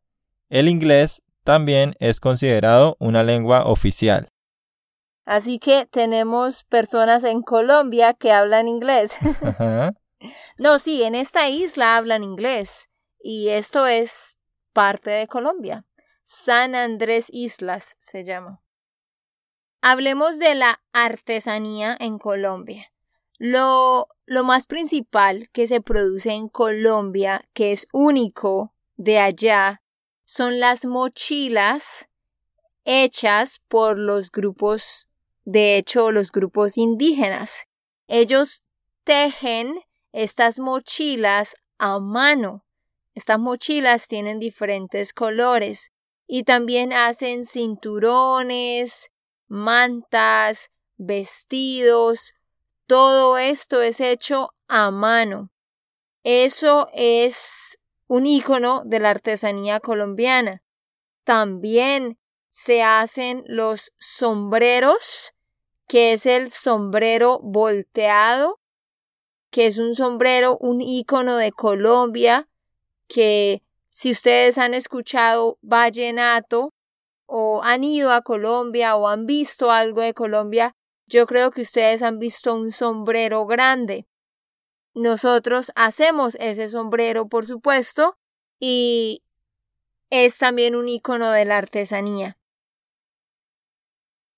el 0.50 0.70
inglés 0.70 1.22
también 1.44 1.96
es 2.00 2.20
considerado 2.20 2.96
una 3.00 3.24
lengua 3.24 3.66
oficial. 3.66 4.33
Así 5.26 5.60
que 5.60 5.86
tenemos 5.86 6.64
personas 6.66 7.24
en 7.24 7.42
Colombia 7.42 8.14
que 8.14 8.32
hablan 8.32 8.68
inglés. 8.68 9.18
no, 10.58 10.80
sí, 10.80 11.04
en 11.04 11.16
esta 11.16 11.50
isla 11.50 11.96
hablan 11.96 12.24
inglés 12.24 12.90
y 13.22 13.50
esto 13.50 13.88
es 13.88 14.40
parte 14.74 15.12
de 15.12 15.28
Colombia. 15.28 15.86
San 16.24 16.76
Andrés 16.76 17.28
Islas 17.32 17.96
se 18.00 18.24
llama. 18.24 18.62
Hablemos 19.82 20.40
de 20.40 20.56
la 20.56 20.82
artesanía 20.94 21.96
en 22.00 22.18
Colombia. 22.18 22.92
Lo, 23.38 24.08
lo 24.26 24.44
más 24.44 24.66
principal 24.66 25.50
que 25.52 25.68
se 25.68 25.82
produce 25.82 26.32
en 26.32 26.48
Colombia, 26.48 27.44
que 27.54 27.74
es 27.74 27.88
único 27.92 28.74
de 28.96 29.20
allá, 29.20 29.82
son 30.26 30.60
las 30.60 30.86
mochilas 30.86 32.08
hechas 32.86 33.60
por 33.68 33.98
los 33.98 34.32
grupos, 34.32 35.10
de 35.46 35.78
hecho, 35.78 36.12
los 36.12 36.32
grupos 36.32 36.78
indígenas. 36.78 37.66
Ellos 38.08 38.64
tejen 39.04 39.80
estas 40.12 40.60
mochilas 40.60 41.56
a 41.78 42.00
mano. 42.00 42.66
Estas 43.14 43.40
mochilas 43.40 44.08
tienen 44.08 44.40
diferentes 44.40 45.14
colores 45.14 45.92
y 46.28 46.44
también 46.44 46.94
hacen 46.94 47.44
cinturones, 47.46 49.12
mantas, 49.48 50.70
vestidos, 50.98 52.34
todo 52.88 53.38
esto 53.38 53.82
es 53.82 54.00
hecho 54.00 54.50
a 54.68 54.92
mano. 54.92 55.52
Eso 56.24 56.90
es 56.94 57.78
un 58.08 58.26
icono 58.26 58.84
de 58.86 59.00
la 59.00 59.10
artesanía 59.10 59.80
colombiana. 59.80 60.64
También 61.24 62.20
se 62.50 62.84
hacen 62.84 63.44
los 63.48 63.92
sombreros, 63.98 65.33
que 65.94 66.14
es 66.14 66.26
el 66.26 66.50
sombrero 66.50 67.38
volteado, 67.44 68.60
que 69.52 69.68
es 69.68 69.78
un 69.78 69.94
sombrero, 69.94 70.58
un 70.58 70.82
icono 70.82 71.38
de 71.38 71.52
Colombia, 71.52 72.50
que 73.08 73.62
si 73.92 74.10
ustedes 74.10 74.58
han 74.58 74.74
escuchado 74.74 75.60
vallenato, 75.62 76.74
o 77.28 77.62
han 77.62 77.84
ido 77.84 78.12
a 78.12 78.24
Colombia 78.24 78.96
o 78.96 79.08
han 79.08 79.28
visto 79.28 79.70
algo 79.70 80.02
de 80.02 80.16
Colombia, 80.16 80.74
yo 81.06 81.28
creo 81.28 81.52
que 81.52 81.62
ustedes 81.62 82.02
han 82.02 82.18
visto 82.18 82.56
un 82.56 82.72
sombrero 82.72 83.46
grande. 83.46 84.08
Nosotros 84.96 85.72
hacemos 85.76 86.34
ese 86.40 86.70
sombrero, 86.70 87.28
por 87.28 87.46
supuesto, 87.46 88.18
y 88.60 89.22
es 90.10 90.40
también 90.40 90.76
un 90.76 90.90
icono 90.90 91.30
de 91.30 91.46
la 91.46 91.58
artesanía. 91.58 92.36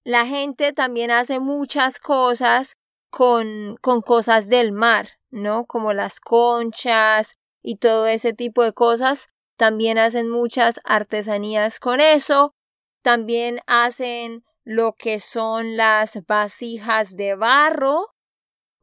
La 0.05 0.27
gente 0.27 0.71
también 0.71 1.09
hace 1.09 1.39
muchas 1.39 2.00
cosas 2.00 2.77
con, 3.09 3.75
con 3.81 4.01
cosas 4.01 4.50
del 4.50 4.71
mar, 4.71 5.09
¿no? 5.31 5.65
Como 5.65 5.93
las 5.93 6.19
conchas 6.19 7.39
y 7.63 7.77
todo 7.77 8.05
ese 8.05 8.31
tipo 8.31 8.62
de 8.62 8.71
cosas. 8.71 9.29
También 9.57 9.97
hacen 9.97 10.29
muchas 10.29 10.79
artesanías 10.83 11.79
con 11.79 12.01
eso. 12.01 12.53
También 13.01 13.62
hacen 13.65 14.43
lo 14.63 14.93
que 14.93 15.19
son 15.19 15.75
las 15.75 16.24
vasijas 16.27 17.15
de 17.15 17.33
barro, 17.33 18.13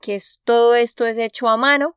que 0.00 0.16
es, 0.16 0.40
todo 0.42 0.74
esto 0.74 1.06
es 1.06 1.18
hecho 1.18 1.48
a 1.48 1.56
mano, 1.56 1.96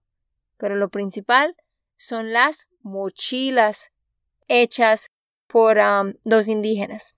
pero 0.58 0.76
lo 0.76 0.90
principal 0.90 1.56
son 1.98 2.32
las 2.32 2.68
mochilas 2.82 3.90
hechas 4.48 5.10
por 5.48 5.78
los 6.26 6.48
indígenas. 6.48 7.16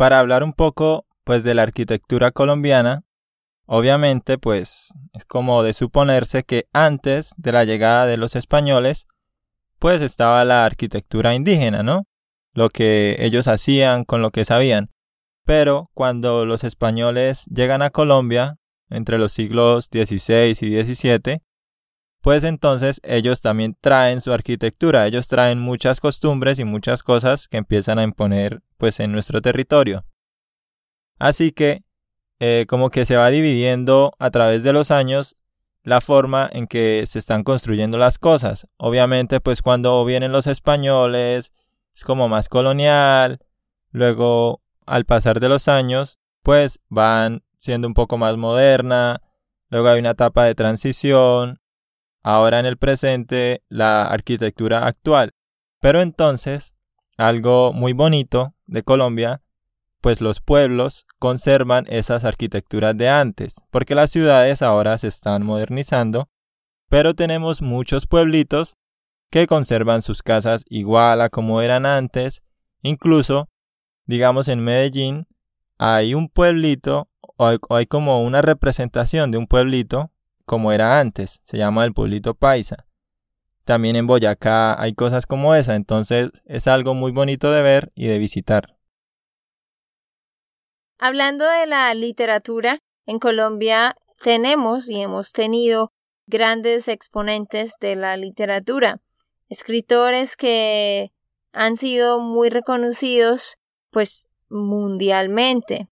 Para 0.00 0.18
hablar 0.18 0.42
un 0.44 0.54
poco 0.54 1.04
pues 1.24 1.44
de 1.44 1.52
la 1.52 1.62
arquitectura 1.62 2.30
colombiana, 2.30 3.02
obviamente 3.66 4.38
pues 4.38 4.94
es 5.12 5.26
como 5.26 5.62
de 5.62 5.74
suponerse 5.74 6.42
que 6.42 6.64
antes 6.72 7.34
de 7.36 7.52
la 7.52 7.66
llegada 7.66 8.06
de 8.06 8.16
los 8.16 8.34
españoles 8.34 9.06
pues 9.78 10.00
estaba 10.00 10.42
la 10.46 10.64
arquitectura 10.64 11.34
indígena, 11.34 11.82
¿no? 11.82 12.06
lo 12.54 12.70
que 12.70 13.16
ellos 13.18 13.46
hacían 13.46 14.04
con 14.04 14.22
lo 14.22 14.30
que 14.30 14.46
sabían. 14.46 14.88
Pero 15.44 15.90
cuando 15.92 16.46
los 16.46 16.64
españoles 16.64 17.44
llegan 17.54 17.82
a 17.82 17.90
Colombia, 17.90 18.56
entre 18.88 19.18
los 19.18 19.32
siglos 19.32 19.90
XVI 19.92 20.56
y 20.62 20.82
XVII, 20.82 21.42
pues 22.20 22.44
entonces 22.44 23.00
ellos 23.02 23.40
también 23.40 23.76
traen 23.80 24.20
su 24.20 24.32
arquitectura, 24.32 25.06
ellos 25.06 25.28
traen 25.28 25.58
muchas 25.58 26.00
costumbres 26.00 26.58
y 26.58 26.64
muchas 26.64 27.02
cosas 27.02 27.48
que 27.48 27.56
empiezan 27.56 27.98
a 27.98 28.02
imponer 28.02 28.62
pues 28.76 29.00
en 29.00 29.12
nuestro 29.12 29.40
territorio. 29.40 30.04
Así 31.18 31.52
que 31.52 31.84
eh, 32.38 32.66
como 32.68 32.90
que 32.90 33.04
se 33.04 33.16
va 33.16 33.30
dividiendo 33.30 34.12
a 34.18 34.30
través 34.30 34.62
de 34.62 34.72
los 34.72 34.90
años 34.90 35.36
la 35.82 36.00
forma 36.00 36.48
en 36.52 36.66
que 36.66 37.04
se 37.06 37.18
están 37.18 37.42
construyendo 37.42 37.98
las 37.98 38.18
cosas. 38.18 38.66
Obviamente 38.76 39.40
pues 39.40 39.62
cuando 39.62 40.04
vienen 40.04 40.32
los 40.32 40.46
españoles 40.46 41.52
es 41.94 42.04
como 42.04 42.28
más 42.28 42.48
colonial. 42.48 43.40
Luego, 43.90 44.62
al 44.86 45.04
pasar 45.04 45.40
de 45.40 45.48
los 45.48 45.68
años, 45.68 46.18
pues 46.42 46.80
van 46.88 47.42
siendo 47.56 47.88
un 47.88 47.94
poco 47.94 48.18
más 48.18 48.36
moderna. 48.36 49.20
Luego 49.68 49.88
hay 49.88 50.00
una 50.00 50.10
etapa 50.10 50.44
de 50.44 50.54
transición. 50.54 51.59
Ahora 52.22 52.58
en 52.58 52.66
el 52.66 52.76
presente, 52.76 53.62
la 53.68 54.06
arquitectura 54.06 54.86
actual. 54.86 55.32
Pero 55.80 56.02
entonces, 56.02 56.74
algo 57.16 57.72
muy 57.72 57.92
bonito 57.92 58.54
de 58.66 58.82
Colombia, 58.82 59.42
pues 60.00 60.20
los 60.20 60.40
pueblos 60.40 61.06
conservan 61.18 61.86
esas 61.88 62.24
arquitecturas 62.24 62.96
de 62.96 63.08
antes, 63.08 63.62
porque 63.70 63.94
las 63.94 64.10
ciudades 64.10 64.62
ahora 64.62 64.96
se 64.98 65.08
están 65.08 65.44
modernizando, 65.44 66.28
pero 66.88 67.14
tenemos 67.14 67.62
muchos 67.62 68.06
pueblitos 68.06 68.76
que 69.30 69.46
conservan 69.46 70.02
sus 70.02 70.22
casas 70.22 70.64
igual 70.68 71.20
a 71.20 71.28
como 71.28 71.62
eran 71.62 71.86
antes. 71.86 72.42
Incluso, 72.82 73.48
digamos 74.06 74.48
en 74.48 74.60
Medellín, 74.60 75.26
hay 75.78 76.14
un 76.14 76.28
pueblito 76.28 77.08
o 77.36 77.46
hay, 77.46 77.58
hay, 77.70 77.86
como 77.86 78.22
una 78.22 78.42
representación 78.42 79.30
de 79.30 79.38
un 79.38 79.46
pueblito 79.46 80.10
como 80.50 80.72
era 80.72 80.98
antes. 80.98 81.40
Se 81.44 81.56
llama 81.56 81.84
el 81.84 81.94
pueblito 81.94 82.34
paisa. 82.34 82.88
También 83.64 83.94
en 83.94 84.08
Boyacá 84.08 84.74
hay 84.82 84.94
cosas 84.94 85.24
como 85.24 85.54
esa, 85.54 85.76
entonces 85.76 86.32
es 86.44 86.66
algo 86.66 86.92
muy 86.92 87.12
bonito 87.12 87.52
de 87.52 87.62
ver 87.62 87.92
y 87.94 88.08
de 88.08 88.18
visitar. 88.18 88.76
Hablando 90.98 91.48
de 91.48 91.68
la 91.68 91.94
literatura, 91.94 92.80
en 93.06 93.20
Colombia 93.20 93.94
tenemos 94.20 94.90
y 94.90 95.00
hemos 95.00 95.30
tenido 95.30 95.92
grandes 96.26 96.88
exponentes 96.88 97.74
de 97.80 97.94
la 97.94 98.16
literatura, 98.16 99.00
escritores 99.48 100.36
que 100.36 101.12
han 101.52 101.76
sido 101.76 102.18
muy 102.18 102.50
reconocidos 102.50 103.56
pues 103.90 104.28
mundialmente. 104.48 105.88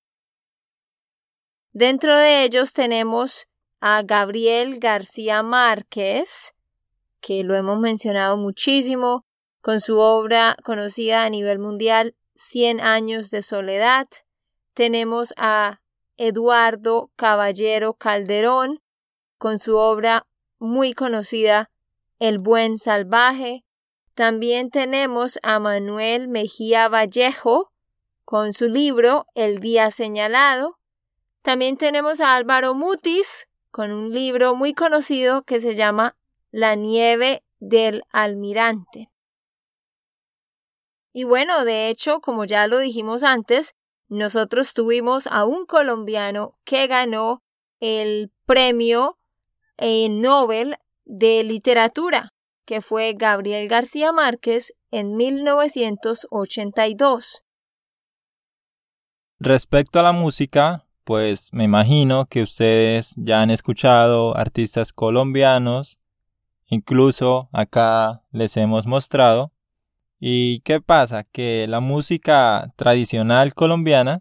Dentro 1.70 2.18
de 2.18 2.42
ellos 2.42 2.72
tenemos 2.72 3.46
a 3.80 4.02
Gabriel 4.02 4.78
García 4.78 5.42
Márquez, 5.42 6.54
que 7.20 7.44
lo 7.44 7.54
hemos 7.54 7.78
mencionado 7.78 8.36
muchísimo, 8.36 9.24
con 9.60 9.80
su 9.80 9.98
obra 9.98 10.56
conocida 10.64 11.24
a 11.24 11.30
nivel 11.30 11.58
mundial, 11.58 12.14
Cien 12.40 12.80
años 12.80 13.30
de 13.30 13.42
soledad. 13.42 14.06
Tenemos 14.72 15.34
a 15.36 15.80
Eduardo 16.16 17.10
Caballero 17.16 17.94
Calderón, 17.94 18.80
con 19.38 19.58
su 19.58 19.76
obra 19.76 20.28
muy 20.60 20.92
conocida, 20.94 21.68
El 22.20 22.38
buen 22.38 22.78
salvaje. 22.78 23.64
También 24.14 24.70
tenemos 24.70 25.40
a 25.42 25.58
Manuel 25.58 26.28
Mejía 26.28 26.88
Vallejo, 26.88 27.72
con 28.24 28.52
su 28.52 28.68
libro 28.68 29.26
El 29.34 29.58
día 29.58 29.90
señalado. 29.90 30.78
También 31.42 31.76
tenemos 31.76 32.20
a 32.20 32.36
Álvaro 32.36 32.72
Mutis, 32.74 33.47
con 33.70 33.92
un 33.92 34.12
libro 34.12 34.54
muy 34.54 34.74
conocido 34.74 35.42
que 35.42 35.60
se 35.60 35.74
llama 35.74 36.16
la 36.50 36.74
nieve 36.74 37.42
del 37.60 38.02
almirante. 38.10 39.10
Y 41.12 41.24
bueno, 41.24 41.64
de 41.64 41.88
hecho, 41.88 42.20
como 42.20 42.44
ya 42.44 42.66
lo 42.66 42.78
dijimos 42.78 43.22
antes, 43.22 43.74
nosotros 44.08 44.74
tuvimos 44.74 45.26
a 45.26 45.44
un 45.44 45.66
colombiano 45.66 46.58
que 46.64 46.86
ganó 46.86 47.42
el 47.80 48.32
premio 48.46 49.18
eh, 49.76 50.08
Nobel 50.08 50.76
de 51.04 51.44
Literatura, 51.44 52.32
que 52.64 52.80
fue 52.80 53.12
Gabriel 53.16 53.68
García 53.68 54.12
Márquez 54.12 54.72
en 54.90 55.16
1982. 55.16 57.44
Respecto 59.40 60.00
a 60.00 60.02
la 60.02 60.10
música, 60.12 60.87
pues 61.08 61.48
me 61.54 61.64
imagino 61.64 62.26
que 62.26 62.42
ustedes 62.42 63.14
ya 63.16 63.40
han 63.40 63.50
escuchado 63.50 64.36
artistas 64.36 64.92
colombianos 64.92 65.98
Incluso 66.70 67.48
acá 67.52 68.22
les 68.30 68.56
hemos 68.58 68.86
mostrado. 68.86 69.52
¿Y 70.20 70.60
qué 70.60 70.82
pasa? 70.82 71.24
Que 71.24 71.66
la 71.66 71.80
música 71.80 72.74
tradicional 72.76 73.54
colombiana 73.54 74.20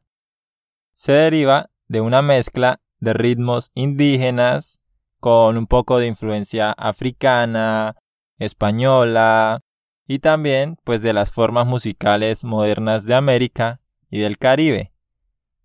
se 0.92 1.12
deriva 1.12 1.70
de 1.90 2.00
una 2.00 2.22
mezcla 2.22 2.80
de 3.00 3.14
ritmos 3.14 3.72
indígenas 3.74 4.80
con 5.20 5.58
un 5.58 5.68
poco 5.68 6.00
de 6.00 6.08
influencia 6.08 6.72
africana, 6.72 7.98
española 8.40 9.60
y 10.08 10.20
también 10.20 10.78
pues 10.86 11.02
de 11.02 11.12
las 11.12 11.34
formas 11.34 11.68
musicales 11.68 12.46
modernas 12.46 13.04
de 13.04 13.16
América 13.16 13.82
y 14.10 14.20
del 14.20 14.38
Caribe. 14.38 14.94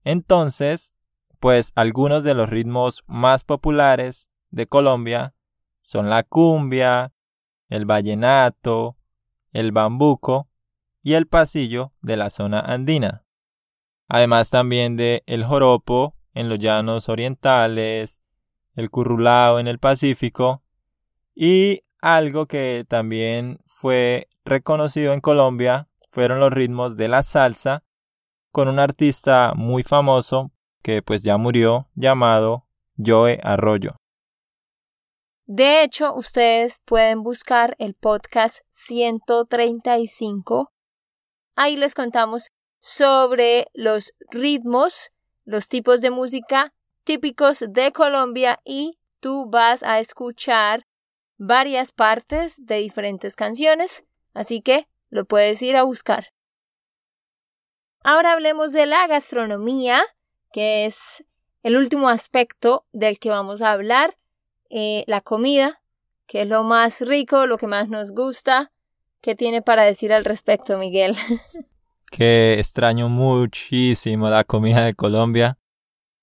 Entonces, 0.02 0.92
pues 1.42 1.72
algunos 1.74 2.22
de 2.22 2.34
los 2.34 2.48
ritmos 2.48 3.02
más 3.08 3.42
populares 3.42 4.30
de 4.50 4.68
Colombia 4.68 5.34
son 5.80 6.08
la 6.08 6.22
cumbia, 6.22 7.12
el 7.68 7.84
vallenato, 7.84 8.96
el 9.50 9.72
bambuco 9.72 10.48
y 11.02 11.14
el 11.14 11.26
pasillo 11.26 11.94
de 12.00 12.16
la 12.16 12.30
zona 12.30 12.60
andina. 12.60 13.24
Además 14.06 14.50
también 14.50 14.96
de 14.96 15.24
el 15.26 15.44
joropo 15.44 16.14
en 16.32 16.48
los 16.48 16.60
llanos 16.60 17.08
orientales, 17.08 18.20
el 18.76 18.88
currulao 18.90 19.58
en 19.58 19.66
el 19.66 19.80
Pacífico 19.80 20.62
y 21.34 21.80
algo 22.00 22.46
que 22.46 22.86
también 22.88 23.58
fue 23.66 24.28
reconocido 24.44 25.12
en 25.12 25.20
Colombia 25.20 25.88
fueron 26.12 26.38
los 26.38 26.52
ritmos 26.52 26.96
de 26.96 27.08
la 27.08 27.24
salsa 27.24 27.82
con 28.52 28.68
un 28.68 28.78
artista 28.78 29.54
muy 29.56 29.82
famoso 29.82 30.52
que 30.82 31.02
pues 31.02 31.22
ya 31.22 31.36
murió 31.36 31.88
llamado 31.94 32.66
Joe 32.96 33.40
Arroyo. 33.42 33.96
De 35.46 35.82
hecho, 35.82 36.14
ustedes 36.14 36.80
pueden 36.84 37.22
buscar 37.22 37.74
el 37.78 37.94
podcast 37.94 38.60
135. 38.70 40.72
Ahí 41.56 41.76
les 41.76 41.94
contamos 41.94 42.48
sobre 42.78 43.66
los 43.74 44.12
ritmos, 44.30 45.10
los 45.44 45.68
tipos 45.68 46.00
de 46.00 46.10
música 46.10 46.72
típicos 47.04 47.64
de 47.68 47.92
Colombia 47.92 48.60
y 48.64 48.98
tú 49.20 49.48
vas 49.50 49.82
a 49.82 49.98
escuchar 49.98 50.84
varias 51.36 51.92
partes 51.92 52.64
de 52.64 52.76
diferentes 52.76 53.36
canciones, 53.36 54.04
así 54.34 54.62
que 54.62 54.86
lo 55.10 55.24
puedes 55.24 55.60
ir 55.62 55.76
a 55.76 55.82
buscar. 55.82 56.28
Ahora 58.04 58.32
hablemos 58.32 58.72
de 58.72 58.86
la 58.86 59.06
gastronomía, 59.06 60.02
que 60.52 60.86
es 60.86 61.24
el 61.62 61.76
último 61.76 62.08
aspecto 62.08 62.86
del 62.92 63.18
que 63.18 63.30
vamos 63.30 63.62
a 63.62 63.72
hablar. 63.72 64.16
Eh, 64.70 65.04
la 65.06 65.20
comida, 65.20 65.82
que 66.26 66.42
es 66.42 66.48
lo 66.48 66.64
más 66.64 67.00
rico, 67.00 67.46
lo 67.46 67.58
que 67.58 67.66
más 67.66 67.88
nos 67.88 68.12
gusta. 68.12 68.72
¿Qué 69.20 69.34
tiene 69.34 69.62
para 69.62 69.84
decir 69.84 70.12
al 70.12 70.24
respecto, 70.24 70.78
Miguel? 70.78 71.16
que 72.10 72.58
extraño 72.58 73.08
muchísimo 73.08 74.28
la 74.28 74.44
comida 74.44 74.84
de 74.84 74.94
Colombia. 74.94 75.58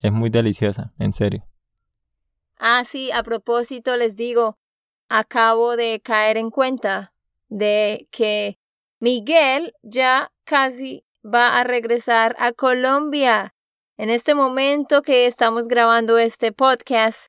Es 0.01 0.11
muy 0.11 0.29
deliciosa, 0.29 0.93
en 0.99 1.11
serio. 1.13 1.45
Ah, 2.57 2.83
sí, 2.85 3.11
a 3.11 3.23
propósito 3.23 3.97
les 3.97 4.15
digo, 4.15 4.57
acabo 5.09 5.75
de 5.75 6.01
caer 6.01 6.37
en 6.37 6.51
cuenta 6.51 7.13
de 7.49 8.07
que 8.11 8.59
Miguel 8.99 9.73
ya 9.81 10.31
casi 10.43 11.05
va 11.25 11.59
a 11.59 11.63
regresar 11.63 12.35
a 12.37 12.51
Colombia. 12.51 13.55
En 13.99 14.09
este 14.09 14.33
momento 14.33 15.01
que 15.01 15.25
estamos 15.25 15.67
grabando 15.67 16.17
este 16.19 16.53
podcast, 16.53 17.25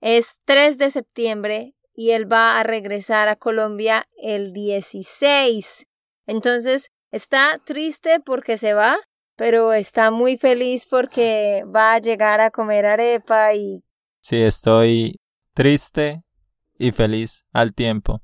es 0.00 0.40
3 0.46 0.76
de 0.76 0.90
septiembre 0.90 1.76
y 1.94 2.10
él 2.10 2.30
va 2.30 2.58
a 2.58 2.64
regresar 2.64 3.28
a 3.28 3.36
Colombia 3.36 4.04
el 4.20 4.52
16. 4.52 5.86
Entonces, 6.26 6.90
está 7.12 7.60
triste 7.64 8.18
porque 8.18 8.58
se 8.58 8.74
va, 8.74 8.98
pero 9.36 9.72
está 9.72 10.10
muy 10.10 10.36
feliz 10.36 10.88
porque 10.90 11.62
va 11.72 11.92
a 11.92 12.00
llegar 12.00 12.40
a 12.40 12.50
comer 12.50 12.86
arepa 12.86 13.54
y... 13.54 13.84
Sí, 14.20 14.42
estoy 14.42 15.20
triste 15.54 16.24
y 16.80 16.90
feliz 16.90 17.44
al 17.52 17.72
tiempo. 17.74 18.22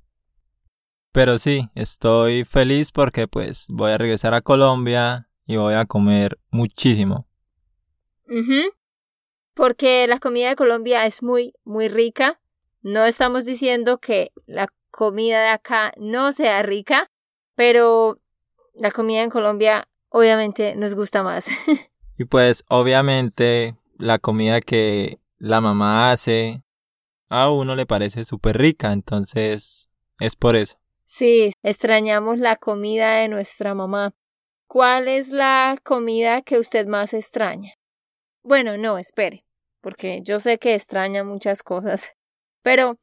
Pero 1.12 1.38
sí, 1.38 1.70
estoy 1.76 2.42
feliz 2.42 2.90
porque 2.90 3.28
pues 3.28 3.66
voy 3.68 3.92
a 3.92 3.98
regresar 3.98 4.34
a 4.34 4.40
Colombia 4.40 5.28
y 5.46 5.58
voy 5.58 5.74
a 5.74 5.84
comer 5.84 6.40
muchísimo 6.50 7.28
porque 9.54 10.06
la 10.06 10.18
comida 10.18 10.48
de 10.48 10.56
Colombia 10.56 11.06
es 11.06 11.22
muy, 11.22 11.54
muy 11.64 11.88
rica. 11.88 12.40
No 12.82 13.04
estamos 13.04 13.44
diciendo 13.44 13.98
que 13.98 14.32
la 14.46 14.68
comida 14.90 15.40
de 15.42 15.48
acá 15.48 15.92
no 15.96 16.32
sea 16.32 16.62
rica, 16.62 17.10
pero 17.54 18.20
la 18.74 18.90
comida 18.90 19.22
en 19.22 19.30
Colombia 19.30 19.88
obviamente 20.08 20.76
nos 20.76 20.94
gusta 20.94 21.22
más. 21.22 21.48
y 22.18 22.24
pues 22.24 22.64
obviamente 22.68 23.76
la 23.96 24.18
comida 24.18 24.60
que 24.60 25.18
la 25.38 25.60
mamá 25.60 26.12
hace 26.12 26.62
a 27.28 27.50
uno 27.50 27.74
le 27.74 27.86
parece 27.86 28.24
súper 28.24 28.58
rica, 28.58 28.92
entonces 28.92 29.88
es 30.18 30.36
por 30.36 30.56
eso. 30.56 30.78
Sí, 31.04 31.50
extrañamos 31.62 32.38
la 32.38 32.56
comida 32.56 33.16
de 33.16 33.28
nuestra 33.28 33.74
mamá. 33.74 34.14
¿Cuál 34.66 35.08
es 35.08 35.30
la 35.30 35.78
comida 35.82 36.42
que 36.42 36.58
usted 36.58 36.86
más 36.86 37.14
extraña? 37.14 37.74
Bueno, 38.46 38.76
no, 38.76 38.98
espere, 38.98 39.46
porque 39.80 40.20
yo 40.22 40.38
sé 40.38 40.58
que 40.58 40.74
extraña 40.74 41.24
muchas 41.24 41.62
cosas. 41.62 42.14
Pero 42.62 42.98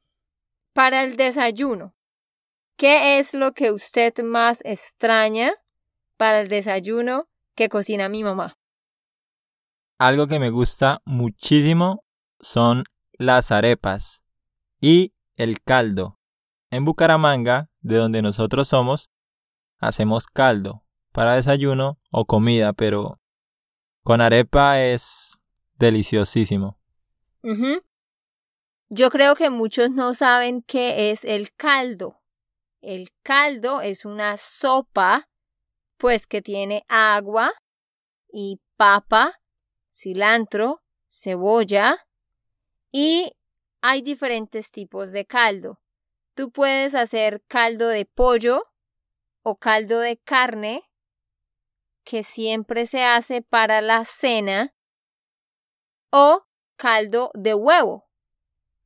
para 0.73 1.03
el 1.03 1.15
desayuno, 1.15 1.95
¿qué 2.77 3.17
es 3.17 3.33
lo 3.33 3.53
que 3.53 3.71
usted 3.71 4.13
más 4.23 4.61
extraña 4.63 5.53
para 6.15 6.41
el 6.41 6.47
desayuno 6.47 7.27
que 7.55 7.69
cocina 7.69 8.07
mi 8.07 8.23
mamá? 8.23 8.57
Algo 9.97 10.27
que 10.27 10.39
me 10.39 10.51
gusta 10.51 11.01
muchísimo 11.05 12.03
son 12.39 12.85
las 13.13 13.51
arepas 13.51 14.23
y 14.79 15.13
el 15.35 15.61
caldo. 15.61 16.19
En 16.69 16.85
Bucaramanga, 16.85 17.69
de 17.81 17.97
donde 17.97 18.21
nosotros 18.21 18.67
somos, 18.67 19.09
hacemos 19.77 20.27
caldo 20.27 20.83
para 21.11 21.35
desayuno 21.35 21.99
o 22.09 22.25
comida, 22.25 22.73
pero 22.73 23.19
con 24.03 24.21
arepa 24.21 24.81
es 24.81 25.30
deliciosísimo. 25.81 26.77
Yo 28.89 29.09
creo 29.09 29.35
que 29.35 29.49
muchos 29.49 29.91
no 29.91 30.13
saben 30.13 30.61
qué 30.61 31.11
es 31.11 31.25
el 31.25 31.53
caldo. 31.53 32.21
El 32.81 33.09
caldo 33.23 33.81
es 33.81 34.05
una 34.05 34.37
sopa, 34.37 35.29
pues 35.97 36.27
que 36.27 36.41
tiene 36.41 36.85
agua 36.87 37.51
y 38.31 38.61
papa, 38.77 39.41
cilantro, 39.91 40.81
cebolla 41.09 42.07
y 42.91 43.31
hay 43.81 44.01
diferentes 44.01 44.71
tipos 44.71 45.11
de 45.11 45.25
caldo. 45.25 45.81
Tú 46.35 46.51
puedes 46.51 46.95
hacer 46.95 47.43
caldo 47.47 47.87
de 47.87 48.05
pollo 48.05 48.63
o 49.43 49.57
caldo 49.57 49.99
de 49.99 50.17
carne, 50.17 50.83
que 52.03 52.23
siempre 52.23 52.85
se 52.85 53.03
hace 53.03 53.41
para 53.41 53.81
la 53.81 54.05
cena, 54.05 54.73
o 56.11 56.45
caldo 56.75 57.31
de 57.33 57.53
huevo, 57.53 58.07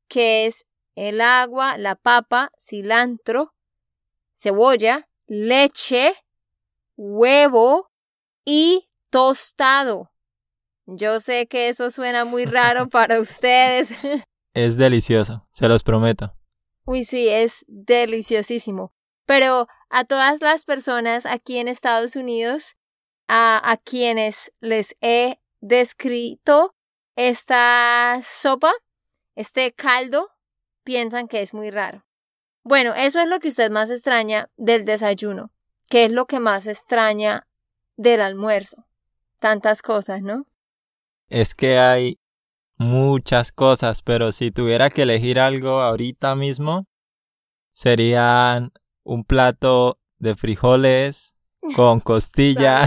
que 0.07 0.45
es 0.45 0.65
el 0.95 1.21
agua, 1.21 1.77
la 1.77 1.95
papa, 1.95 2.51
cilantro, 2.57 3.53
cebolla, 4.33 5.09
leche, 5.27 6.15
huevo 6.95 7.91
y 8.45 8.87
tostado. 9.09 10.11
Yo 10.85 11.19
sé 11.19 11.47
que 11.47 11.69
eso 11.69 11.89
suena 11.89 12.25
muy 12.25 12.45
raro 12.45 12.87
para 12.89 13.19
ustedes. 13.19 13.93
Es 14.53 14.77
delicioso, 14.77 15.45
se 15.51 15.67
los 15.67 15.83
prometo. 15.83 16.33
Uy, 16.85 17.03
sí, 17.03 17.27
es 17.27 17.65
deliciosísimo. 17.67 18.93
Pero 19.25 19.67
a 19.89 20.05
todas 20.05 20.39
las 20.39 20.63
personas 20.63 21.25
aquí 21.25 21.57
en 21.57 21.67
Estados 21.67 22.15
Unidos, 22.15 22.77
a, 23.27 23.59
a 23.69 23.75
quienes 23.75 24.53
les 24.61 24.95
he 25.01 25.41
descrito 25.59 26.74
esta 27.15 28.19
sopa, 28.21 28.71
este 29.35 29.73
caldo, 29.73 30.29
piensan 30.83 31.27
que 31.27 31.41
es 31.41 31.53
muy 31.53 31.71
raro. 31.71 32.05
Bueno, 32.63 32.93
eso 32.95 33.19
es 33.19 33.27
lo 33.27 33.39
que 33.39 33.49
usted 33.49 33.69
más 33.69 33.91
extraña 33.91 34.49
del 34.57 34.85
desayuno. 34.85 35.51
¿Qué 35.89 36.05
es 36.05 36.11
lo 36.11 36.25
que 36.25 36.39
más 36.39 36.67
extraña 36.67 37.47
del 37.95 38.21
almuerzo? 38.21 38.85
Tantas 39.39 39.81
cosas, 39.81 40.21
¿no? 40.21 40.45
Es 41.29 41.53
que 41.53 41.77
hay 41.77 42.19
muchas 42.77 43.51
cosas, 43.51 44.01
pero 44.01 44.31
si 44.31 44.51
tuviera 44.51 44.89
que 44.89 45.03
elegir 45.03 45.39
algo 45.39 45.81
ahorita 45.81 46.35
mismo, 46.35 46.87
serían 47.71 48.71
un 49.03 49.23
plato 49.23 49.99
de 50.17 50.35
frijoles 50.35 51.35
con 51.75 51.99
costilla 52.01 52.85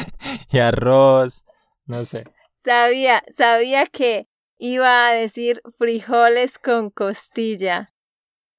y 0.50 0.58
arroz, 0.58 1.44
no 1.86 2.04
sé. 2.04 2.33
Sabía, 2.64 3.22
sabía 3.30 3.84
que 3.84 4.26
iba 4.56 5.08
a 5.08 5.12
decir 5.12 5.60
frijoles 5.76 6.58
con 6.58 6.88
costilla. 6.88 7.92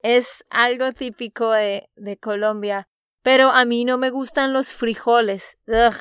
Es 0.04 0.46
algo 0.52 0.94
típico 0.94 1.50
de, 1.50 1.90
de 1.96 2.18
Colombia. 2.18 2.88
Pero 3.24 3.50
a 3.50 3.66
mí 3.66 3.84
no 3.84 3.98
me 3.98 4.12
gustan 4.12 4.54
los 4.54 4.72
frijoles. 4.74 5.58
Ugh, 5.66 5.96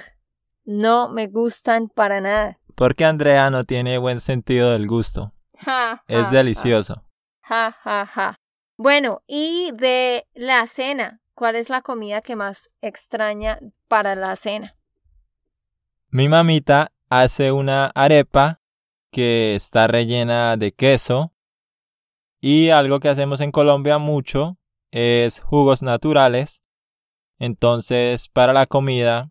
no 0.67 1.09
me 1.09 1.29
gustan 1.29 1.89
para 1.89 2.21
nada. 2.21 2.59
Porque 2.75 3.07
Andrea 3.07 3.49
no 3.49 3.65
tiene 3.65 3.97
buen 3.97 4.21
sentido 4.21 4.73
del 4.73 4.87
gusto. 4.87 5.33
Ja, 5.57 6.05
Es 6.07 6.31
delicioso. 6.31 7.03
Ja, 7.41 7.73
ja, 7.83 8.05
ja. 8.05 8.37
Bueno, 8.77 9.23
y 9.27 9.71
de 9.73 10.27
la 10.35 10.67
cena, 10.67 11.23
¿cuál 11.35 11.57
es 11.57 11.71
la 11.71 11.81
comida 11.81 12.21
que 12.21 12.37
más 12.37 12.71
extraña 12.83 13.59
para 13.89 14.15
la 14.15 14.37
cena? 14.37 14.77
Mi 16.11 16.29
mamita 16.29 16.93
hace 17.23 17.53
una 17.53 17.87
arepa 17.95 18.61
que 19.13 19.55
está 19.55 19.87
rellena 19.87 20.57
de 20.57 20.73
queso 20.73 21.33
y 22.41 22.71
algo 22.71 22.99
que 22.99 23.09
hacemos 23.09 23.41
en 23.41 23.53
Colombia 23.53 23.99
mucho 23.99 24.59
es 24.91 25.41
jugos 25.41 25.83
naturales. 25.83 26.61
Entonces, 27.39 28.29
para 28.29 28.53
la 28.53 28.67
comida, 28.67 29.31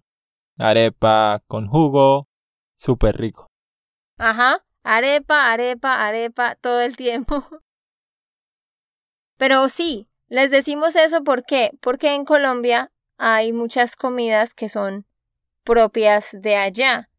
arepa 0.58 1.44
con 1.48 1.68
jugo, 1.68 2.28
súper 2.76 3.18
rico. 3.18 3.48
Ajá, 4.18 4.64
arepa, 4.84 5.52
arepa, 5.52 6.08
arepa, 6.08 6.56
todo 6.56 6.82
el 6.82 6.96
tiempo. 6.96 7.46
Pero 9.38 9.68
sí, 9.68 10.08
les 10.28 10.52
decimos 10.52 10.96
eso 10.96 11.24
¿por 11.24 11.44
qué? 11.44 11.72
Porque 11.82 12.14
en 12.14 12.24
Colombia 12.24 12.94
hay 13.18 13.52
muchas 13.52 13.98
comidas 13.98 14.54
que 14.54 14.70
son 14.70 15.06
propias 15.64 16.38
de 16.40 16.56
allá. 16.56 17.10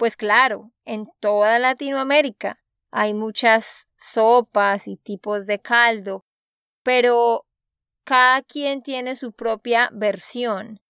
Pues 0.00 0.16
claro, 0.16 0.72
en 0.86 1.04
toda 1.20 1.58
Latinoamérica 1.58 2.58
hay 2.90 3.12
muchas 3.12 3.86
sopas 3.98 4.88
y 4.88 4.96
tipos 4.96 5.44
de 5.44 5.60
caldo, 5.60 6.24
pero 6.82 7.44
cada 8.04 8.40
quien 8.40 8.80
tiene 8.80 9.14
su 9.14 9.32
propia 9.32 9.90
versión. 9.92 10.80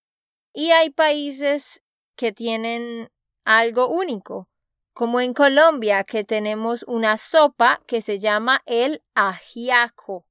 Y 0.55 0.71
hay 0.71 0.91
países 0.91 1.83
que 2.15 2.31
tienen 2.31 3.11
algo 3.45 3.89
único, 3.89 4.49
como 4.93 5.21
en 5.21 5.35
Colombia, 5.35 6.05
que 6.05 6.23
tenemos 6.23 6.85
una 6.87 7.17
sopa 7.19 7.83
que 7.89 8.03
se 8.03 8.21
llama 8.21 8.63
el 8.65 9.03
ajiaco. 9.17 10.25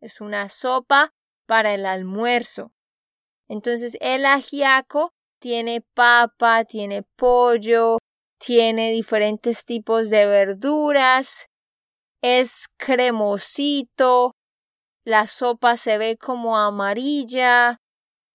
Es 0.00 0.20
una 0.20 0.48
sopa 0.48 1.14
para 1.46 1.74
el 1.74 1.86
almuerzo. 1.86 2.72
Entonces, 3.46 3.96
el 4.00 4.26
ajiaco 4.26 5.14
tiene 5.38 5.82
papa, 5.94 6.64
tiene 6.64 7.04
pollo, 7.14 7.98
tiene 8.38 8.90
diferentes 8.92 9.64
tipos 9.64 10.10
de 10.10 10.26
verduras, 10.26 11.48
es 12.22 12.68
cremosito, 12.76 14.36
la 15.04 15.26
sopa 15.26 15.76
se 15.76 15.98
ve 15.98 16.16
como 16.16 16.58
amarilla, 16.58 17.80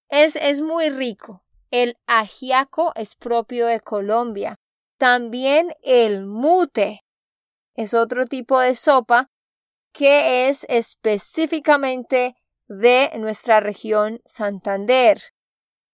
es, 0.10 0.36
es 0.36 0.62
muy 0.62 0.90
rico. 0.90 1.44
El 1.72 1.96
ajiaco 2.06 2.92
es 2.96 3.16
propio 3.16 3.66
de 3.68 3.80
Colombia. 3.80 4.58
También 4.98 5.74
el 5.82 6.26
mute 6.26 7.06
es 7.76 7.94
otro 7.94 8.26
tipo 8.26 8.60
de 8.60 8.76
sopa 8.76 9.30
que 9.94 10.48
es 10.48 10.66
específicamente 10.70 12.36
de 12.68 13.12
nuestra 13.18 13.60
región 13.60 14.22
Santander. 14.26 15.22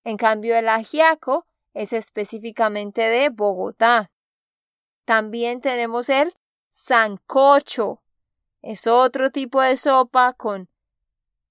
En 0.04 0.18
cambio, 0.18 0.56
el 0.56 0.70
ajiaco 0.70 1.46
es 1.78 1.94
específicamente 1.94 3.02
de 3.02 3.30
Bogotá. 3.30 4.10
También 5.06 5.62
tenemos 5.62 6.10
el 6.10 6.36
sancocho. 6.70 8.02
Es 8.64 8.88
otro 8.88 9.30
tipo 9.30 9.62
de 9.62 9.78
sopa 9.78 10.34
con 10.34 10.70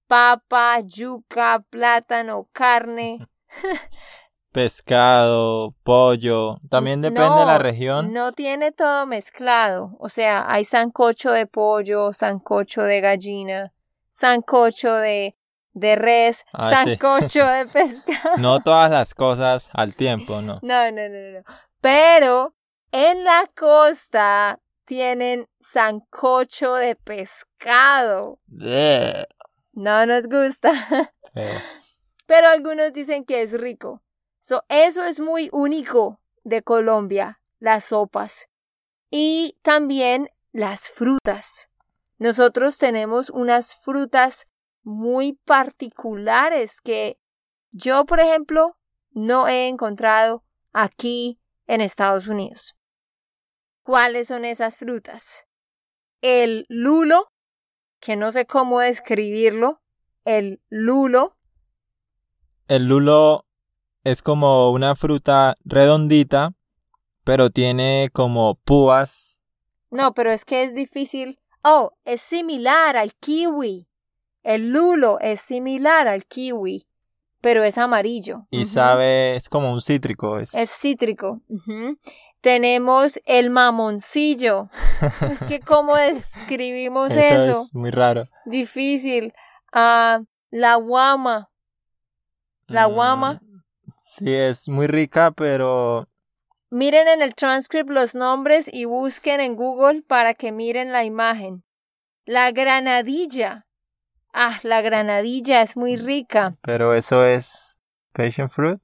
papa, 0.05 0.81
yuca, 0.81 1.63
plátano, 1.69 2.49
carne. 2.51 3.25
Pescado, 4.51 5.73
pollo, 5.83 6.57
también 6.69 7.01
depende 7.01 7.39
de 7.39 7.45
la 7.45 7.57
región. 7.57 8.11
No 8.11 8.33
tiene 8.33 8.73
todo 8.73 9.05
mezclado. 9.05 9.95
O 9.97 10.09
sea, 10.09 10.51
hay 10.51 10.65
sancocho 10.65 11.31
de 11.31 11.45
pollo, 11.47 12.11
sancocho 12.11 12.83
de 12.83 12.99
gallina, 12.99 13.73
sancocho 14.09 14.93
de, 14.93 15.36
de 15.77 15.95
res, 15.95 16.43
Ah, 16.53 16.69
sí. 16.69 16.75
sancocho 16.97 17.45
de 17.45 17.67
pescado. 17.73 18.37
No 18.37 18.59
todas 18.61 18.89
las 18.89 19.13
cosas 19.13 19.69
al 19.73 19.95
tiempo, 19.95 20.41
no. 20.41 20.59
No, 20.63 20.91
no, 20.91 21.07
no, 21.09 21.39
no. 21.39 21.43
Pero 21.81 22.55
en 22.91 23.23
la 23.23 23.49
costa 23.55 24.59
tienen 24.85 25.47
sancocho 25.59 26.73
de 26.75 26.95
pescado. 26.95 28.39
No 29.73 30.05
nos 30.05 30.27
gusta. 30.27 30.71
Feo. 31.33 31.59
Pero 32.25 32.47
algunos 32.49 32.93
dicen 32.93 33.23
que 33.23 33.41
es 33.41 33.53
rico. 33.53 34.01
So, 34.39 34.63
eso 34.69 35.03
es 35.03 35.19
muy 35.19 35.49
único 35.51 36.19
de 36.43 36.63
Colombia, 36.63 37.39
las 37.59 37.85
sopas. 37.85 38.47
Y 39.11 39.57
también 39.61 40.29
las 40.51 40.89
frutas. 40.89 41.69
Nosotros 42.17 42.79
tenemos 42.79 43.29
unas 43.29 43.75
frutas 43.75 44.47
muy 44.87 45.33
particulares 45.33 46.79
que 46.79 47.19
yo, 47.71 48.05
por 48.05 48.21
ejemplo, 48.21 48.77
no 49.11 49.49
he 49.49 49.67
encontrado 49.67 50.45
aquí 50.71 51.41
en 51.65 51.81
Estados 51.81 52.29
Unidos. 52.29 52.77
¿Cuáles 53.83 54.29
son 54.29 54.45
esas 54.45 54.77
frutas? 54.77 55.45
El 56.21 56.65
lulo, 56.69 57.33
que 57.99 58.15
no 58.15 58.31
sé 58.31 58.45
cómo 58.45 58.79
describirlo, 58.79 59.81
el 60.23 60.61
lulo, 60.69 61.37
El 62.69 62.85
lulo 62.85 63.45
es 64.05 64.21
como 64.21 64.71
una 64.71 64.95
fruta 64.95 65.57
redondita, 65.65 66.53
pero 67.25 67.49
tiene 67.49 68.09
como 68.13 68.55
púas. 68.55 69.43
No, 69.91 70.13
pero 70.13 70.31
es 70.31 70.45
que 70.45 70.63
es 70.63 70.75
difícil. 70.75 71.41
Oh, 71.61 71.91
es 72.05 72.21
similar 72.21 72.95
al 72.95 73.13
kiwi. 73.15 73.86
El 74.43 74.69
lulo 74.69 75.19
es 75.19 75.41
similar 75.41 76.07
al 76.07 76.25
kiwi, 76.25 76.87
pero 77.41 77.63
es 77.63 77.77
amarillo. 77.77 78.47
Y 78.49 78.65
sabe, 78.65 79.35
es 79.35 79.49
como 79.49 79.71
un 79.71 79.81
cítrico. 79.81 80.39
Es, 80.39 80.53
Es 80.53 80.71
cítrico. 80.71 81.41
Tenemos 82.41 83.19
el 83.25 83.49
mamoncillo. 83.49 84.69
es 85.29 85.39
que 85.47 85.59
cómo 85.59 85.95
describimos 85.95 87.11
eso, 87.11 87.19
eso. 87.49 87.61
es 87.63 87.73
muy 87.73 87.91
raro. 87.91 88.25
Difícil. 88.45 89.33
Ah, 89.73 90.21
la 90.49 90.75
guama. 90.75 91.49
La 92.67 92.87
Mm, 92.87 92.93
guama. 92.93 93.41
Sí, 93.97 94.33
es 94.33 94.69
muy 94.69 94.87
rica, 94.87 95.31
pero 95.31 96.07
Miren 96.69 97.07
en 97.07 97.21
el 97.21 97.33
transcript 97.33 97.89
los 97.89 98.13
nombres 98.13 98.69
y 98.71 98.83
busquen 98.85 99.39
en 99.39 99.55
Google 99.55 100.01
para 100.01 100.33
que 100.33 100.51
miren 100.51 100.91
la 100.91 101.05
imagen. 101.05 101.63
La 102.25 102.51
granadilla. 102.51 103.66
Ah, 104.39 104.59
la 104.61 104.83
granadilla 104.83 105.63
es 105.63 105.75
muy 105.75 105.95
rica. 105.97 106.57
pero 106.61 106.93
eso 106.93 107.25
es 107.25 107.79
passion 108.13 108.51
fruit. 108.51 108.79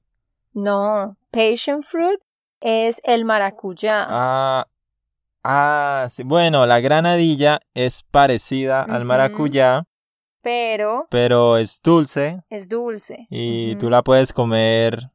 No, 0.52 1.16
passion 1.30 1.84
fruit 1.84 2.18
es 2.60 3.00
el 3.04 3.24
maracuyá. 3.24 4.04
Ah, 4.08 4.66
ah, 5.44 6.08
sí. 6.10 6.24
Bueno, 6.24 6.66
la 6.66 6.80
granadilla 6.80 7.60
es 7.72 8.02
parecida 8.02 8.82
al 8.82 9.04
maracuyá, 9.04 9.84
pero 10.42 11.06
pero 11.08 11.56
es 11.56 11.80
dulce 11.80 12.42
es 12.50 12.68
dulce. 12.68 13.28
y 13.30 13.76
tú 13.76 13.90
la 13.90 14.02
puedes 14.02 14.32
comer 14.32 15.12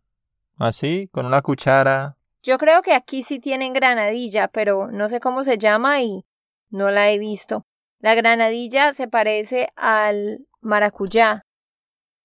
así, 0.58 1.10
con 1.12 1.26
una 1.26 1.42
cuchara. 1.42 2.16
Yo 2.44 2.58
creo 2.58 2.82
que 2.82 2.94
aquí 2.94 3.24
sí 3.24 3.40
tienen 3.40 3.74
granadilla, 3.74 4.48
pero 4.48 4.90
no 4.90 5.10
sé 5.10 5.20
cómo 5.20 5.44
se 5.44 5.58
llama 5.58 6.02
y 6.02 6.26
no 6.70 6.92
la 6.92 7.12
he 7.12 7.18
visto. 7.20 7.66
La 8.00 8.16
granadilla 8.16 8.94
se 8.94 9.08
parece 9.08 9.70
al 9.76 10.48
maracuyá. 10.62 11.46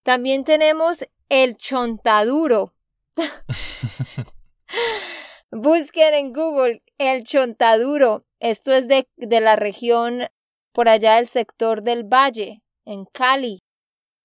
También 0.04 0.44
tenemos 0.44 1.04
el 1.28 1.56
chontaduro. 1.56 2.74
Busquen 5.50 6.14
en 6.14 6.32
Google 6.32 6.82
el 6.98 7.24
chontaduro. 7.24 8.24
Esto 8.38 8.72
es 8.72 8.86
de, 8.86 9.08
de 9.16 9.40
la 9.40 9.56
región 9.56 10.26
por 10.72 10.88
allá 10.88 11.16
del 11.16 11.26
sector 11.26 11.82
del 11.82 12.04
valle, 12.04 12.62
en 12.84 13.04
Cali. 13.06 13.64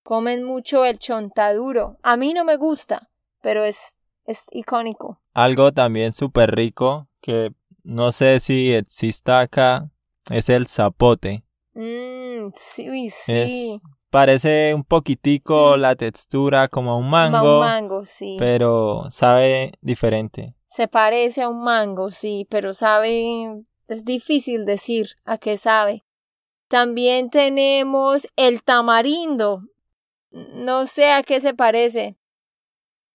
Comen 0.04 0.44
mucho 0.44 0.86
el 0.86 1.00
chontaduro. 1.00 1.98
A 2.04 2.16
mí 2.16 2.34
no 2.34 2.46
me 2.46 2.58
gusta, 2.58 3.10
pero 3.42 3.64
es, 3.64 3.98
es 4.26 4.46
icónico. 4.52 5.20
Algo 5.34 5.72
también 5.72 6.14
súper 6.14 6.56
rico 6.56 7.08
que 7.22 7.52
no 7.84 8.12
sé 8.12 8.40
si 8.40 8.74
exista 8.74 9.40
acá 9.40 9.90
es 10.30 10.50
el 10.50 10.68
zapote. 10.68 11.44
Mmm, 11.74 12.50
sí, 12.54 12.90
uy, 12.90 13.08
Es, 13.08 13.16
sí. 13.26 13.80
parece 14.10 14.74
un 14.74 14.84
poquitico 14.84 15.76
Mm. 15.78 15.80
la 15.82 15.96
textura 15.96 16.68
como 16.68 16.98
un 16.98 17.10
Ma- 17.10 17.30
mango, 17.30 17.60
Un 17.60 17.66
mango, 17.66 18.06
sí. 18.06 18.36
pero 18.40 19.06
sabe 19.10 19.74
diferente. 19.82 20.56
Se 20.68 20.88
parece 20.88 21.42
a 21.42 21.50
un 21.50 21.64
mango, 21.64 22.10
sí, 22.10 22.46
pero 22.50 22.74
sabe, 22.74 23.64
es 23.88 24.06
difícil 24.06 24.66
decir 24.66 25.10
a 25.26 25.38
qué 25.38 25.58
sabe. 25.58 26.06
También 26.68 27.30
tenemos 27.30 28.28
el 28.36 28.62
tamarindo. 28.64 29.64
No 30.32 30.86
sé 30.86 31.12
a 31.12 31.24
qué 31.24 31.42
se 31.42 31.56
parece. 31.56 32.16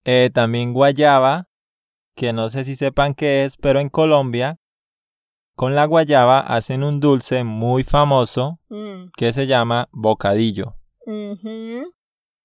Eh, 0.05 0.31
también 0.35 0.73
guayaba, 0.73 1.49
que 2.17 2.33
no 2.33 2.49
sé 2.49 2.65
si 2.65 2.75
sepan 2.75 3.15
qué 3.15 3.45
es, 3.45 3.57
pero 3.57 3.79
en 3.81 3.89
Colombia 3.89 4.59
con 5.55 5.75
la 5.75 5.85
guayaba 5.87 6.41
hacen 6.41 6.83
un 6.85 7.01
dulce 7.01 7.45
muy 7.45 7.85
famoso 7.85 8.59
Mm, 8.69 9.11
que 9.17 9.33
se 9.33 9.47
llama 9.47 9.89
bocadillo. 9.93 10.75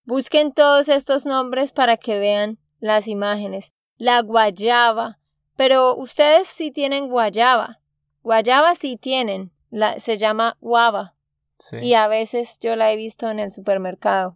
Busquen 0.06 0.54
todos 0.54 0.90
estos 0.90 1.26
nombres 1.26 1.72
para 1.72 1.98
que 1.98 2.20
vean 2.20 2.60
las 2.80 3.08
imágenes. 3.08 3.74
La 3.98 4.22
guayaba. 4.22 5.20
Pero 5.56 5.96
ustedes 5.96 6.48
sí 6.48 6.72
tienen 6.72 7.10
guayaba. 7.10 7.80
Guayaba 8.22 8.76
sí 8.76 8.96
tienen. 8.96 9.52
La, 9.72 10.00
se 10.00 10.18
llama 10.18 10.58
guava. 10.62 11.16
Sí. 11.58 11.78
Y 11.78 11.94
a 11.96 12.08
veces 12.08 12.60
yo 12.60 12.76
la 12.76 12.92
he 12.92 12.96
visto 12.96 13.30
en 13.30 13.40
el 13.40 13.52
supermercado. 13.52 14.36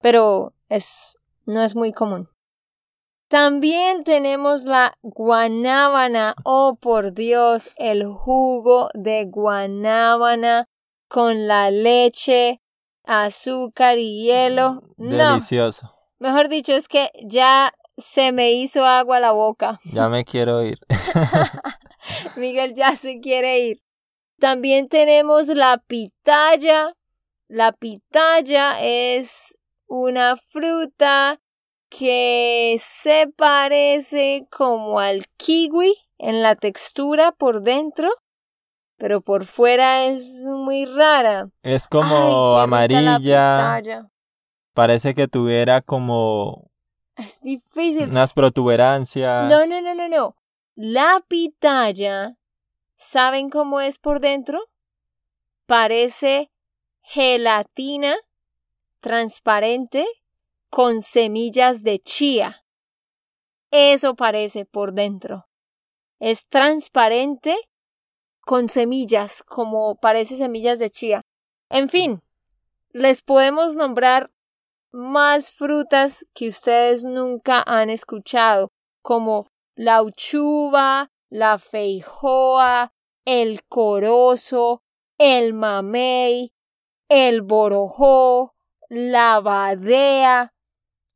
Pero 0.00 0.52
es 0.68 1.18
no 1.46 1.62
es 1.62 1.76
muy 1.76 1.92
común. 1.92 2.28
También 3.28 4.04
tenemos 4.04 4.64
la 4.64 4.96
guanábana. 5.02 6.34
Oh, 6.44 6.76
por 6.80 7.12
Dios, 7.12 7.70
el 7.76 8.04
jugo 8.06 8.88
de 8.94 9.24
guanábana 9.24 10.68
con 11.08 11.48
la 11.48 11.70
leche, 11.70 12.60
azúcar 13.04 13.98
y 13.98 14.22
hielo. 14.24 14.82
No, 14.96 15.32
Delicioso. 15.32 15.92
mejor 16.18 16.48
dicho, 16.48 16.72
es 16.72 16.86
que 16.86 17.10
ya 17.24 17.72
se 17.98 18.30
me 18.30 18.52
hizo 18.52 18.84
agua 18.84 19.18
la 19.18 19.32
boca. 19.32 19.80
Ya 19.92 20.08
me 20.08 20.24
quiero 20.24 20.62
ir. 20.62 20.78
Miguel 22.36 22.74
ya 22.74 22.94
se 22.94 23.18
quiere 23.20 23.58
ir. 23.60 23.82
También 24.38 24.88
tenemos 24.88 25.48
la 25.48 25.78
pitaya. 25.78 26.92
La 27.48 27.72
pitaya 27.72 28.80
es 28.82 29.56
una 29.88 30.36
fruta 30.36 31.40
que 31.88 32.76
se 32.80 33.32
parece 33.36 34.46
como 34.50 34.98
al 34.98 35.26
kiwi 35.36 35.94
en 36.18 36.42
la 36.42 36.56
textura 36.56 37.32
por 37.32 37.62
dentro, 37.62 38.10
pero 38.96 39.20
por 39.20 39.46
fuera 39.46 40.06
es 40.06 40.46
muy 40.46 40.84
rara. 40.86 41.50
Es 41.62 41.86
como 41.88 42.56
Ay, 42.58 42.64
amarilla. 42.64 43.80
Parece 44.72 45.14
que 45.14 45.28
tuviera 45.28 45.80
como 45.80 46.70
Es 47.16 47.40
difícil. 47.42 48.10
unas 48.10 48.32
protuberancias. 48.34 49.48
No, 49.50 49.66
no, 49.66 49.80
no, 49.80 49.94
no, 49.94 50.08
no. 50.08 50.36
La 50.74 51.20
pitaya, 51.26 52.36
¿saben 52.96 53.48
cómo 53.48 53.80
es 53.80 53.98
por 53.98 54.20
dentro? 54.20 54.60
Parece 55.66 56.50
gelatina 57.02 58.16
transparente 59.00 60.06
con 60.70 61.02
semillas 61.02 61.82
de 61.82 61.98
chía. 61.98 62.64
Eso 63.70 64.14
parece 64.14 64.64
por 64.64 64.92
dentro. 64.92 65.46
Es 66.18 66.46
transparente 66.46 67.56
con 68.40 68.68
semillas, 68.68 69.42
como 69.42 69.96
parece 69.96 70.36
semillas 70.36 70.78
de 70.78 70.90
chía. 70.90 71.22
En 71.68 71.88
fin, 71.88 72.22
les 72.90 73.22
podemos 73.22 73.76
nombrar 73.76 74.30
más 74.92 75.52
frutas 75.52 76.26
que 76.32 76.48
ustedes 76.48 77.04
nunca 77.04 77.62
han 77.66 77.90
escuchado, 77.90 78.72
como 79.02 79.48
la 79.74 80.02
uchuva, 80.02 81.10
la 81.28 81.58
feijoa, 81.58 82.92
el 83.26 83.64
corozo, 83.64 84.82
el 85.18 85.52
mamey, 85.52 86.52
el 87.08 87.42
borojó, 87.42 88.54
la 88.88 89.40
badea. 89.40 90.54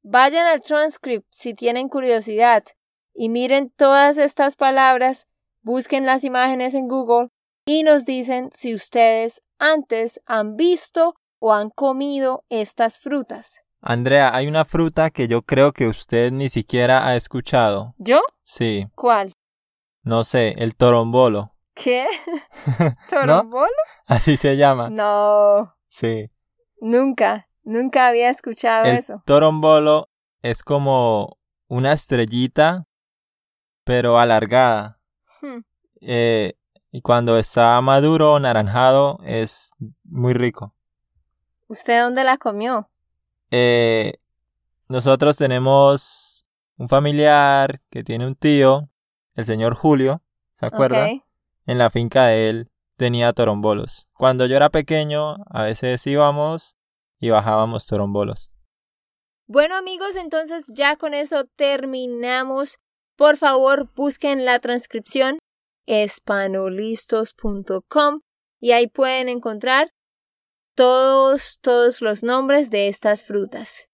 Vayan 0.03 0.47
al 0.47 0.61
transcript 0.61 1.27
si 1.31 1.55
tienen 1.55 1.89
curiosidad 1.89 2.65
y 3.15 3.29
miren 3.29 3.71
todas 3.71 4.17
estas 4.19 4.57
palabras, 4.57 5.29
busquen 5.63 6.07
las 6.07 6.25
imágenes 6.25 6.75
en 6.75 6.89
Google 6.89 7.29
y 7.67 7.83
nos 7.83 8.07
dicen 8.07 8.49
si 8.51 8.73
ustedes 8.75 9.43
antes 9.59 10.23
han 10.27 10.57
visto 10.57 11.15
o 11.39 11.53
han 11.53 11.71
comido 11.71 12.45
estas 12.49 12.99
frutas. 12.99 13.65
Andrea, 13.83 14.35
hay 14.35 14.47
una 14.47 14.65
fruta 14.65 15.11
que 15.11 15.29
yo 15.29 15.43
creo 15.43 15.73
que 15.73 15.87
usted 15.87 16.33
ni 16.33 16.49
siquiera 16.49 17.07
ha 17.07 17.17
escuchado. 17.17 17.95
¿Yo? 17.99 18.21
Sí, 18.43 18.87
¿Cuál? 18.95 19.35
no 20.03 20.25
sé, 20.25 20.55
el 20.59 20.77
torombolo. 20.77 21.55
¿Qué? 21.75 22.07
¿Torombolo? 23.11 23.69
Así 24.07 24.37
se 24.39 24.57
llama. 24.57 24.89
No, 24.91 25.75
Sí. 25.89 26.31
nunca, 26.81 27.49
nunca 27.63 28.07
había 28.07 28.31
escuchado 28.31 28.85
El 28.85 28.99
eso. 28.99 29.23
torombolo 29.27 30.09
es 30.43 30.63
como 30.63 31.39
una 31.69 31.93
estrellita, 31.93 32.87
pero 33.85 34.19
alargada. 34.19 35.01
Hmm. 35.41 35.61
Eh, 36.01 36.55
y 36.91 37.03
cuando 37.03 37.39
está 37.39 37.81
maduro 37.81 38.35
o 38.35 38.41
naranjado 38.41 39.19
es 39.25 39.71
muy 40.05 40.35
rico. 40.35 40.75
¿Usted 41.69 42.03
dónde 42.03 42.25
la 42.25 42.37
comió? 42.37 42.91
Eh, 43.51 44.15
nosotros 44.89 45.37
tenemos 45.37 46.45
un 46.77 46.89
familiar 46.89 47.81
que 47.91 48.03
tiene 48.03 48.27
un 48.27 48.35
tío, 48.35 48.89
el 49.37 49.45
señor 49.45 49.75
Julio, 49.75 50.23
¿se 50.51 50.67
acuerda? 50.67 51.09
En 51.67 51.79
la 51.79 51.91
finca 51.91 52.27
de 52.27 52.51
él 52.51 52.71
tenía 52.97 53.33
torombolos. 53.33 54.09
Cuando 54.15 54.47
yo 54.47 54.57
era 54.57 54.71
pequeño, 54.71 55.37
a 55.49 55.63
veces 55.63 56.05
íbamos 56.07 56.77
y 57.21 57.31
bajábamos 57.31 57.87
torombolos. 57.87 58.51
Bueno 59.47 59.77
amigos, 59.77 60.17
entonces 60.17 60.73
ya 60.75 60.97
con 60.97 61.15
eso 61.15 61.45
terminamos. 61.57 62.79
Por 63.17 63.37
favor, 63.37 63.93
busquen 63.95 64.45
la 64.45 64.59
transcripción 64.61 65.39
espanolistos.com 65.87 68.21
y 68.61 68.73
ahí 68.73 68.87
pueden 68.87 69.29
encontrar 69.29 69.91
todos, 70.77 71.59
todos 71.61 72.01
los 72.01 72.23
nombres 72.23 72.71
de 72.71 72.87
estas 72.89 73.27
frutas. 73.27 73.89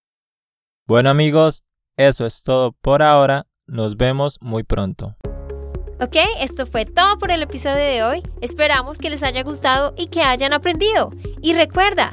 Bueno 0.86 1.10
amigos, 1.10 1.64
eso 1.96 2.26
es 2.26 2.42
todo 2.42 2.72
por 2.72 3.02
ahora. 3.02 3.46
Nos 3.66 3.96
vemos 3.96 4.38
muy 4.40 4.62
pronto. 4.62 5.16
Ok, 5.98 6.16
esto 6.40 6.66
fue 6.66 6.84
todo 6.84 7.18
por 7.18 7.30
el 7.30 7.42
episodio 7.42 7.76
de 7.76 8.04
hoy. 8.04 8.22
Esperamos 8.42 8.98
que 8.98 9.08
les 9.08 9.22
haya 9.22 9.42
gustado 9.42 9.94
y 9.96 10.08
que 10.08 10.20
hayan 10.20 10.52
aprendido. 10.52 11.10
Y 11.40 11.54
recuerda, 11.54 12.12